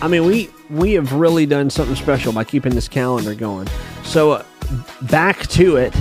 I 0.00 0.08
mean, 0.08 0.24
we 0.24 0.50
we 0.70 0.94
have 0.94 1.12
really 1.12 1.44
done 1.44 1.68
something 1.68 1.94
special 1.94 2.32
by 2.32 2.44
keeping 2.44 2.74
this 2.74 2.88
calendar 2.88 3.34
going. 3.34 3.68
So, 4.02 4.32
uh, 4.32 4.44
back 5.02 5.46
to 5.48 5.76
it. 5.76 5.94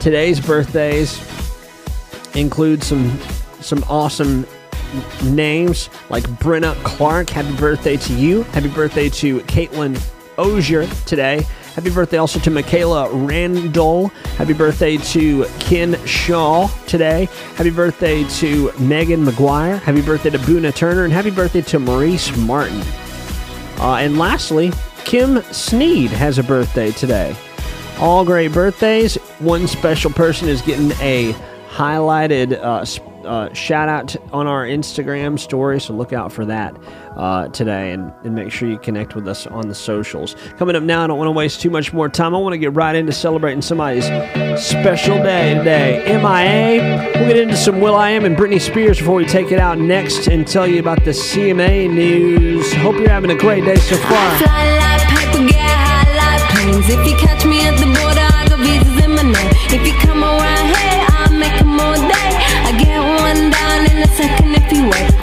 Today's 0.00 0.40
birthdays 0.40 1.20
include 2.34 2.82
some 2.82 3.18
some 3.60 3.84
awesome 3.88 4.46
names 5.24 5.90
like 6.08 6.24
Brenna 6.24 6.74
Clark. 6.84 7.28
Happy 7.28 7.54
birthday 7.56 7.98
to 7.98 8.14
you. 8.14 8.44
Happy 8.44 8.68
birthday 8.68 9.10
to 9.10 9.40
Caitlin 9.40 10.00
Ozier 10.38 10.86
today. 11.04 11.44
Happy 11.78 11.90
birthday 11.90 12.18
also 12.18 12.40
to 12.40 12.50
Michaela 12.50 13.08
Randall. 13.08 14.08
Happy 14.36 14.52
birthday 14.52 14.96
to 14.96 15.44
Ken 15.60 15.94
Shaw 16.06 16.66
today. 16.88 17.26
Happy 17.54 17.70
birthday 17.70 18.24
to 18.24 18.72
Megan 18.80 19.24
McGuire. 19.24 19.78
Happy 19.78 20.02
birthday 20.02 20.30
to 20.30 20.38
Boona 20.38 20.74
Turner. 20.74 21.04
And 21.04 21.12
happy 21.12 21.30
birthday 21.30 21.60
to 21.62 21.78
Maurice 21.78 22.36
Martin. 22.36 22.82
Uh, 23.78 23.98
and 24.00 24.18
lastly, 24.18 24.72
Kim 25.04 25.40
Sneed 25.52 26.10
has 26.10 26.38
a 26.38 26.42
birthday 26.42 26.90
today. 26.90 27.36
All 28.00 28.24
great 28.24 28.50
birthdays. 28.50 29.14
One 29.38 29.68
special 29.68 30.10
person 30.10 30.48
is 30.48 30.60
getting 30.62 30.90
a 31.00 31.32
highlighted 31.68 32.54
uh, 32.54 32.84
uh, 33.28 33.52
shout 33.52 33.88
out 33.88 34.16
on 34.32 34.46
our 34.46 34.64
Instagram 34.66 35.38
story, 35.38 35.80
so 35.80 35.92
look 35.94 36.12
out 36.12 36.32
for 36.32 36.44
that 36.46 36.74
uh, 37.16 37.48
today 37.48 37.92
and, 37.92 38.12
and 38.24 38.34
make 38.34 38.50
sure 38.50 38.68
you 38.68 38.78
connect 38.78 39.14
with 39.14 39.28
us 39.28 39.46
on 39.46 39.68
the 39.68 39.74
socials. 39.74 40.34
Coming 40.56 40.74
up 40.76 40.82
now, 40.82 41.04
I 41.04 41.06
don't 41.06 41.18
want 41.18 41.28
to 41.28 41.32
waste 41.32 41.60
too 41.60 41.70
much 41.70 41.92
more 41.92 42.08
time. 42.08 42.34
I 42.34 42.38
want 42.38 42.54
to 42.54 42.58
get 42.58 42.74
right 42.74 42.96
into 42.96 43.12
celebrating 43.12 43.62
somebody's 43.62 44.06
special 44.60 45.22
day 45.22 45.54
today. 45.54 46.04
MIA. 46.06 47.12
We'll 47.14 47.28
get 47.28 47.36
into 47.36 47.56
some 47.56 47.80
will.i.am 47.80 48.24
and 48.24 48.36
Britney 48.36 48.60
Spears 48.60 48.98
before 48.98 49.16
we 49.16 49.26
take 49.26 49.52
it 49.52 49.58
out 49.58 49.78
next 49.78 50.26
and 50.28 50.46
tell 50.46 50.66
you 50.66 50.80
about 50.80 51.04
the 51.04 51.10
CMA 51.10 51.92
news. 51.92 52.72
Hope 52.74 52.96
you're 52.96 53.10
having 53.10 53.30
a 53.30 53.36
great 53.36 53.64
day 53.64 53.76
so 53.76 53.96
far. 53.96 54.38
If 56.90 57.06
you 57.06 57.16
catch 57.16 57.44
me 57.44 57.60
at 57.66 57.76
the 57.78 57.86
border, 57.86 58.20
I 58.20 58.46
got 58.48 58.58
visas 58.60 59.04
in 59.04 59.10
my 59.14 59.22
name. 59.22 59.52
If 59.70 59.86
you 59.86 59.92
come 60.00 60.22
around 60.22 60.72
I'll 61.28 61.32
make 61.32 61.60
'em 61.60 61.78
all 61.80 62.07
second 64.18 64.52
if 64.52 64.72
you 64.72 64.82
wait. 64.82 65.17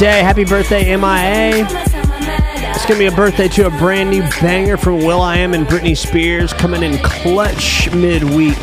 Happy 0.00 0.44
birthday, 0.44 0.96
MIA. 0.96 1.64
It's 1.64 2.86
going 2.86 2.94
to 2.94 2.98
be 2.98 3.06
a 3.06 3.12
birthday 3.12 3.46
to 3.48 3.66
a 3.66 3.70
brand 3.70 4.10
new 4.10 4.22
banger 4.40 4.76
from 4.76 4.98
will.i.am 4.98 5.54
and 5.54 5.66
Britney 5.66 5.96
Spears 5.96 6.52
coming 6.52 6.82
in 6.82 6.98
clutch 7.04 7.92
midweek. 7.94 8.56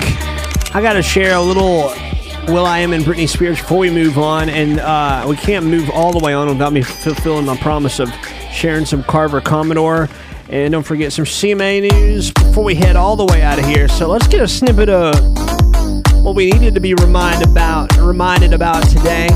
I 0.76 0.82
got 0.82 0.94
to 0.94 1.04
share 1.04 1.36
a 1.36 1.42
little 1.42 1.94
will.i.am 2.54 2.94
and 2.94 3.04
Britney 3.06 3.30
Spears 3.30 3.60
before 3.60 3.78
we 3.78 3.90
move 3.90 4.18
on. 4.18 4.50
And 4.50 4.80
uh, 4.80 5.26
we 5.30 5.38
can't 5.38 5.66
move 5.66 5.90
all 5.92 6.12
the 6.12 6.20
way 6.20 6.34
on 6.34 6.48
without 6.48 6.74
me 6.74 6.82
fulfilling 6.82 7.46
my 7.46 7.56
promise 7.58 8.00
of 8.00 8.10
sharing 8.52 8.86
some 8.86 9.04
Carver 9.04 9.40
Commodore. 9.40 10.10
And 10.50 10.72
don't 10.72 10.84
forget 10.84 11.14
some 11.14 11.26
CMA 11.26 11.92
news 11.92 12.32
before 12.32 12.64
we 12.64 12.76
head 12.76 12.96
all 12.96 13.16
the 13.16 13.26
way 13.26 13.44
out 13.44 13.60
of 13.60 13.66
here. 13.66 13.88
So 13.88 14.10
let's 14.10 14.28
get 14.28 14.42
a 14.42 14.48
snippet 14.48 14.90
of 14.90 15.14
what 16.24 16.36
we 16.36 16.52
needed 16.52 16.74
to 16.74 16.82
be 16.82 16.96
reminded 16.96 17.48
about 17.48 17.96
reminded 17.98 18.54
about 18.54 18.84
today 18.90 19.30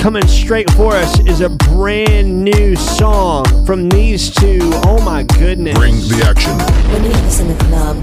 coming 0.00 0.26
straight 0.26 0.70
for 0.72 0.94
us 0.94 1.20
is 1.20 1.42
a 1.42 1.50
brand 1.50 2.42
new 2.42 2.74
song 2.74 3.44
from 3.66 3.86
these 3.90 4.34
two. 4.34 4.58
Oh 4.86 4.98
my 5.04 5.24
goodness. 5.24 5.76
Bring 5.76 5.96
the 5.96 6.24
action. 6.26 6.56
When 6.90 7.04
you 7.04 7.10
have 7.10 7.24
this 7.24 7.40
in 7.40 7.48
the 7.48 7.64
club, 7.64 7.96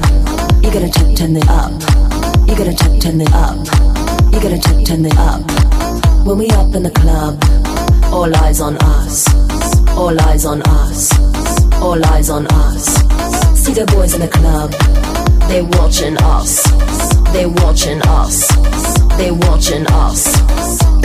you 0.63 0.71
gotta 0.71 0.91
turn, 0.91 1.15
turn 1.15 1.35
it 1.35 1.49
up. 1.49 1.71
You 2.47 2.55
gotta 2.55 2.75
turn, 2.75 2.99
turn 2.99 3.19
it 3.19 3.33
up. 3.33 3.57
You 4.31 4.39
gotta 4.39 4.59
turn, 4.59 4.83
turn 4.85 5.05
it 5.05 5.17
up. 5.17 5.41
When 6.23 6.37
we 6.37 6.47
up 6.51 6.75
in 6.75 6.83
the 6.83 6.91
club, 6.91 7.41
all 8.13 8.35
eyes 8.43 8.61
on 8.61 8.77
us. 8.77 9.25
All 9.97 10.21
eyes 10.21 10.45
on 10.45 10.61
us. 10.61 11.11
All 11.81 12.05
eyes 12.05 12.29
on 12.29 12.45
us. 12.45 12.85
See 13.57 13.73
the 13.73 13.85
boys 13.87 14.13
in 14.13 14.21
the 14.21 14.27
club, 14.27 14.69
they 15.49 15.63
watching 15.63 16.15
us. 16.17 16.61
They 17.33 17.47
watching 17.47 17.99
us. 18.03 18.47
They 19.17 19.31
watching 19.31 19.87
us. 19.87 20.86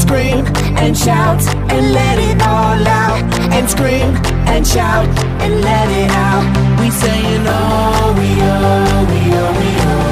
I 0.00 0.02
scream 0.02 0.46
and 0.78 0.96
shout 0.96 1.42
and 1.70 1.92
let 1.92 2.18
it 2.18 2.40
all 2.40 2.86
out. 2.88 3.22
And 3.52 3.68
scream 3.68 4.16
and 4.48 4.66
shout 4.66 5.06
and 5.42 5.60
let 5.60 5.88
it 5.90 6.10
out. 6.10 6.80
We 6.80 6.90
saying 6.90 7.44
oh, 7.46 8.14
we 8.16 8.40
oh, 8.40 9.04
we 9.10 9.20
oh, 9.36 9.52
we 9.60 9.68
oh. 9.84 10.10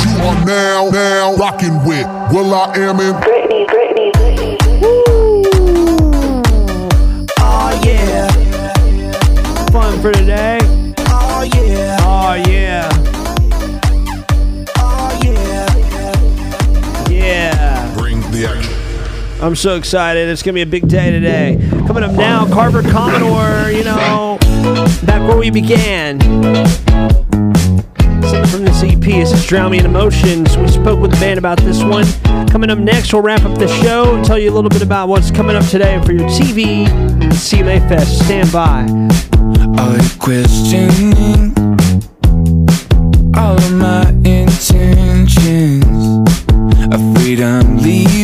You 0.00 0.24
are 0.24 0.44
now, 0.46 0.88
now 0.90 1.34
rocking 1.36 1.76
with 1.84 2.06
will.i.am 2.32 3.00
in 3.00 3.14
Britney, 3.16 3.66
Britney, 3.66 4.12
Britney. 4.12 4.56
Oh 7.38 7.80
yeah, 7.84 8.28
Fun 9.70 10.00
for 10.00 10.10
today. 10.12 10.77
I'm 19.40 19.54
so 19.54 19.76
excited. 19.76 20.28
It's 20.28 20.42
going 20.42 20.54
to 20.54 20.58
be 20.58 20.62
a 20.62 20.66
big 20.66 20.88
day 20.88 21.10
today. 21.12 21.58
Coming 21.86 22.02
up 22.02 22.12
now, 22.12 22.44
Carver 22.52 22.82
Commodore, 22.82 23.70
you 23.70 23.84
know, 23.84 24.36
back 25.04 25.26
where 25.28 25.36
we 25.36 25.50
began. 25.50 26.20
Something 28.20 28.46
from 28.46 28.64
this 28.64 28.82
EP. 28.82 29.06
Is 29.06 29.46
Drown 29.46 29.70
Me 29.70 29.78
in 29.78 29.86
Emotions. 29.86 30.56
We 30.56 30.66
spoke 30.68 30.98
with 31.00 31.12
the 31.12 31.18
band 31.18 31.38
about 31.38 31.58
this 31.60 31.82
one. 31.84 32.04
Coming 32.48 32.68
up 32.68 32.78
next, 32.78 33.12
we'll 33.12 33.22
wrap 33.22 33.42
up 33.44 33.56
the 33.58 33.68
show 33.82 34.16
and 34.16 34.24
tell 34.24 34.38
you 34.38 34.50
a 34.50 34.54
little 34.54 34.70
bit 34.70 34.82
about 34.82 35.08
what's 35.08 35.30
coming 35.30 35.54
up 35.54 35.64
today 35.66 36.02
for 36.04 36.12
your 36.12 36.28
TV 36.28 36.86
CMA 37.30 37.88
Fest. 37.88 38.24
Stand 38.24 38.50
by. 38.52 38.82
Are 39.80 39.96
you 40.02 40.10
questioning 40.18 41.54
all 43.36 43.56
of 43.56 43.72
my 43.72 44.08
intentions? 44.28 45.84
Afraid 46.90 47.40
I'm 47.40 47.78
leaving, 47.78 48.17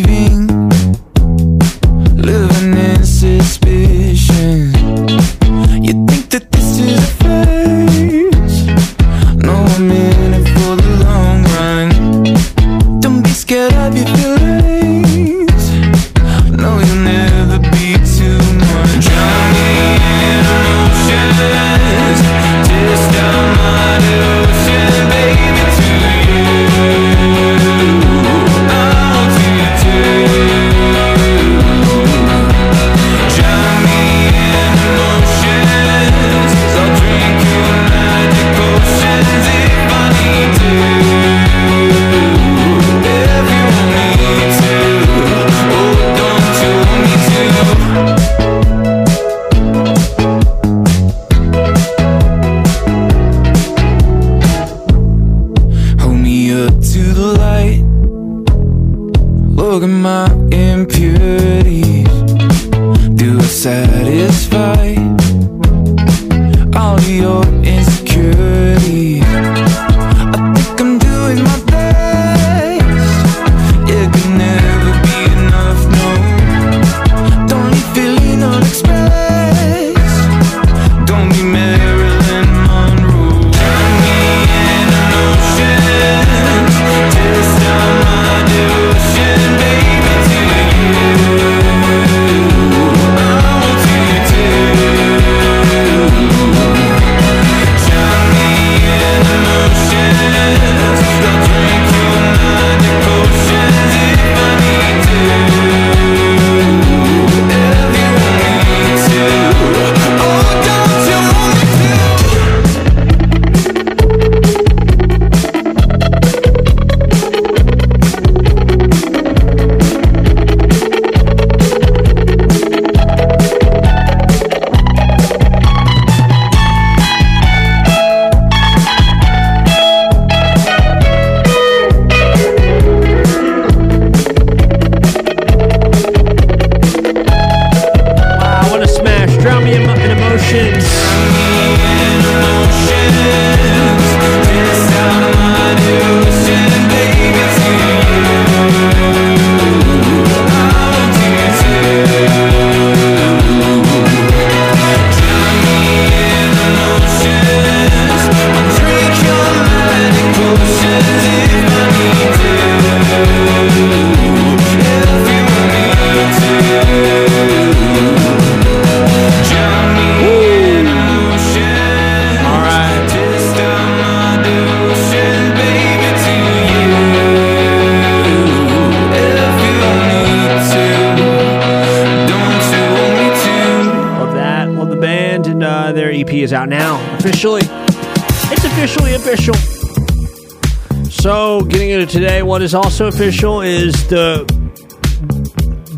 today, 192.45 192.49
what 192.49 192.63
is 192.63 192.75
also 192.75 193.07
official 193.07 193.61
is 193.61 193.93
the 194.09 194.45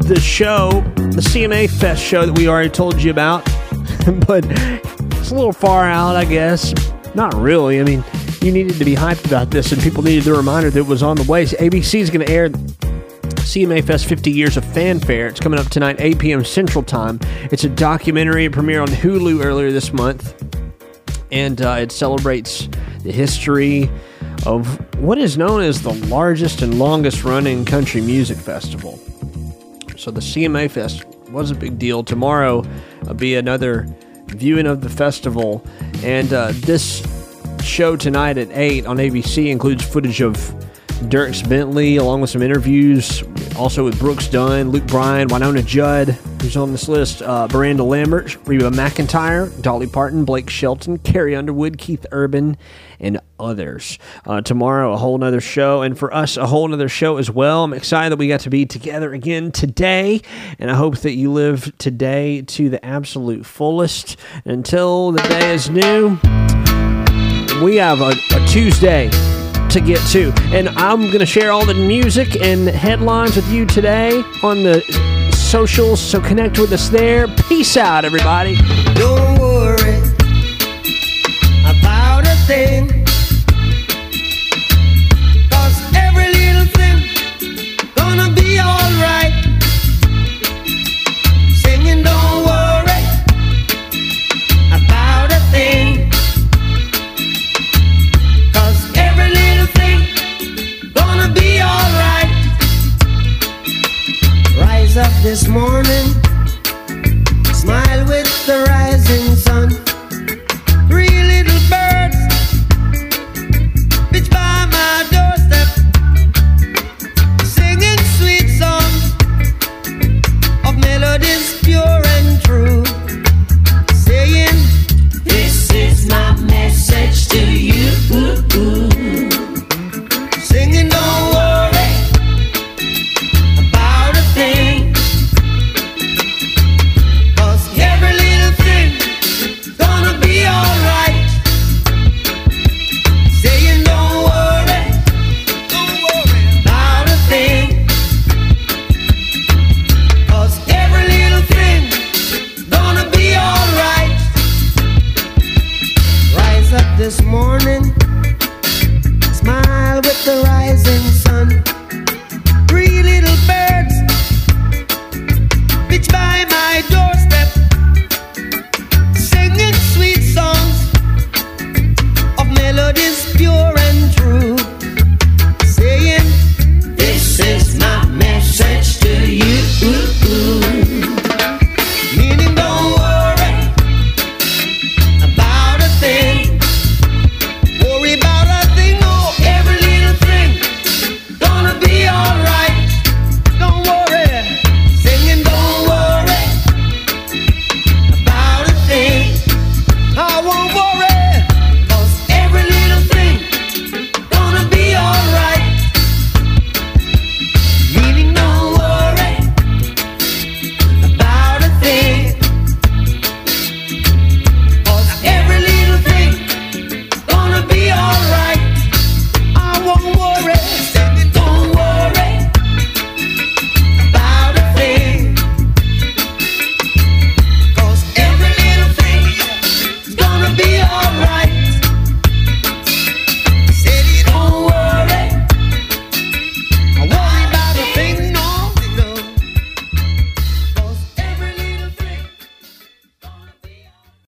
the 0.07 0.21
show, 0.21 0.71
the 0.95 1.21
CMA 1.21 1.69
Fest 1.69 2.03
show 2.03 2.27
that 2.27 2.39
we 2.39 2.49
already 2.49 2.71
told 2.71 3.03
you 3.03 3.11
about, 3.11 3.45
but 4.27 4.45
it's 5.19 5.31
a 5.31 5.35
little 5.35 5.53
far 5.53 5.85
out, 5.85 6.15
I 6.15 6.25
guess. 6.25 6.73
Not 7.15 7.35
really. 7.35 7.81
I 7.81 7.83
mean, 7.83 8.05
you 8.41 8.53
needed 8.53 8.75
to 8.75 8.85
be 8.85 8.95
hyped 8.95 9.27
about 9.27 9.51
this, 9.51 9.73
and 9.73 9.83
people 9.83 10.03
needed 10.03 10.25
the 10.25 10.35
reminder 10.35 10.71
that 10.71 10.79
it 10.79 10.87
was 10.87 11.03
on 11.03 11.17
the 11.17 11.25
way. 11.25 11.45
ABC 11.45 11.99
is 11.99 12.11
going 12.11 12.25
to 12.25 12.33
air 12.33 12.51
CMA 12.51 13.85
Fest 13.85 14.07
50 14.07 14.31
Years 14.31 14.57
of 14.57 14.65
Fanfare. 14.65 15.27
It's 15.27 15.41
coming 15.41 15.59
up 15.59 15.69
tonight, 15.69 15.97
8 15.99 16.19
p.m. 16.19 16.45
Central 16.45 16.85
Time. 16.85 17.19
It's 17.51 17.65
a 17.65 17.69
documentary. 17.69 18.49
premiere 18.49 18.83
on 18.83 18.89
Hulu 18.89 19.45
earlier 19.45 19.73
this 19.73 19.93
month, 19.93 20.41
and 21.33 21.61
uh, 21.61 21.79
it 21.81 21.91
celebrates 21.91 22.69
the 23.03 23.11
history 23.11 23.91
of 24.45 24.79
what 25.07 25.19
is 25.19 25.39
known 25.39 25.63
as 25.63 25.83
the 25.83 25.93
largest 26.09 26.63
and 26.63 26.81
longest 26.81 27.23
running 27.23 27.65
country 27.65 28.01
music 28.01 28.37
festival. 28.37 28.99
So 29.97 30.11
the 30.11 30.21
CMA 30.21 30.69
Fest 30.69 31.05
was 31.31 31.53
a 31.53 31.55
big 31.55 31.79
deal. 31.79 32.03
Tomorrow 32.03 32.65
will 33.05 33.15
be 33.15 33.37
another 33.37 33.87
viewing 34.27 34.67
of 34.67 34.81
the 34.81 34.89
festival, 34.89 35.65
and 36.03 36.33
uh, 36.33 36.51
this 36.57 37.07
show 37.63 37.95
tonight 37.95 38.37
at 38.37 38.49
eight 38.51 38.85
on 38.85 38.97
ABC 38.97 39.47
includes 39.47 39.85
footage 39.85 40.21
of 40.21 40.35
Dierks 41.05 41.49
Bentley, 41.49 41.99
along 41.99 42.23
with 42.23 42.31
some 42.31 42.43
interviews, 42.43 43.23
also 43.57 43.85
with 43.85 43.99
Brooks 43.99 44.29
Dunn, 44.29 44.71
Luke 44.71 44.87
Bryan, 44.87 45.29
Wynonna 45.29 45.65
Judd, 45.65 46.11
who's 46.41 46.57
on 46.57 46.73
this 46.73 46.89
list, 46.89 47.23
uh, 47.23 47.49
Miranda 47.53 47.83
Lambert, 47.83 48.37
Reba 48.47 48.71
McEntire, 48.71 49.51
Dolly 49.63 49.87
Parton, 49.87 50.25
Blake 50.25 50.51
Shelton, 50.51 50.99
Carrie 50.99 51.35
Underwood, 51.35 51.79
Keith 51.79 52.07
Urban, 52.13 52.57
and 53.01 53.21
others. 53.39 53.99
Uh, 54.25 54.41
tomorrow, 54.41 54.93
a 54.93 54.97
whole 54.97 55.17
nother 55.19 55.41
show, 55.41 55.83
and 55.83 55.99
for 55.99 56.13
us, 56.13 56.37
a 56.37 56.47
whole 56.47 56.69
nother 56.69 56.89
show 56.89 57.17
as 57.17 57.31
well. 57.31 57.65
I'm 57.65 57.73
excited 57.73 58.13
that 58.13 58.19
we 58.19 58.29
got 58.29 58.41
to 58.41 58.51
be 58.51 58.67
together 58.67 59.13
again 59.13 59.53
today, 59.53 60.21
and 60.59 60.71
I 60.71 60.75
hope 60.75 60.99
that 60.99 61.15
you 61.15 61.33
live 61.33 61.77
today 61.79 62.43
to 62.43 62.69
the 62.69 62.85
absolute 62.85 63.47
fullest. 63.47 64.17
Until 64.45 65.13
the 65.13 65.23
day 65.23 65.55
is 65.55 65.71
new, 65.71 66.19
we 67.65 67.77
have 67.77 68.01
a, 68.01 68.13
a 68.35 68.47
Tuesday 68.47 69.11
to 69.77 69.83
get 69.83 70.01
to. 70.09 70.33
And 70.57 70.71
I'm 70.71 71.03
going 71.09 71.19
to 71.19 71.27
share 71.27 71.53
all 71.53 71.67
the 71.67 71.75
music 71.75 72.41
and 72.41 72.67
headlines 72.67 73.37
with 73.37 73.51
you 73.51 73.67
today 73.67 74.23
on 74.43 74.63
the 74.63 74.81
socials, 75.35 76.01
so 76.01 76.19
connect 76.21 76.59
with 76.59 76.73
us 76.73 76.89
there. 76.89 77.29
Peace 77.49 77.77
out, 77.77 78.05
everybody. 78.05 78.57
Don't 78.95 79.39
worry 79.39 79.99
about 81.67 82.27
a 82.27 82.37
thing. 82.47 82.96
up 104.99 105.13
this 105.23 105.47
morning, 105.47 106.07
smile 107.53 108.07
with 108.07 108.47
the 108.47 108.65
right. 108.67 108.86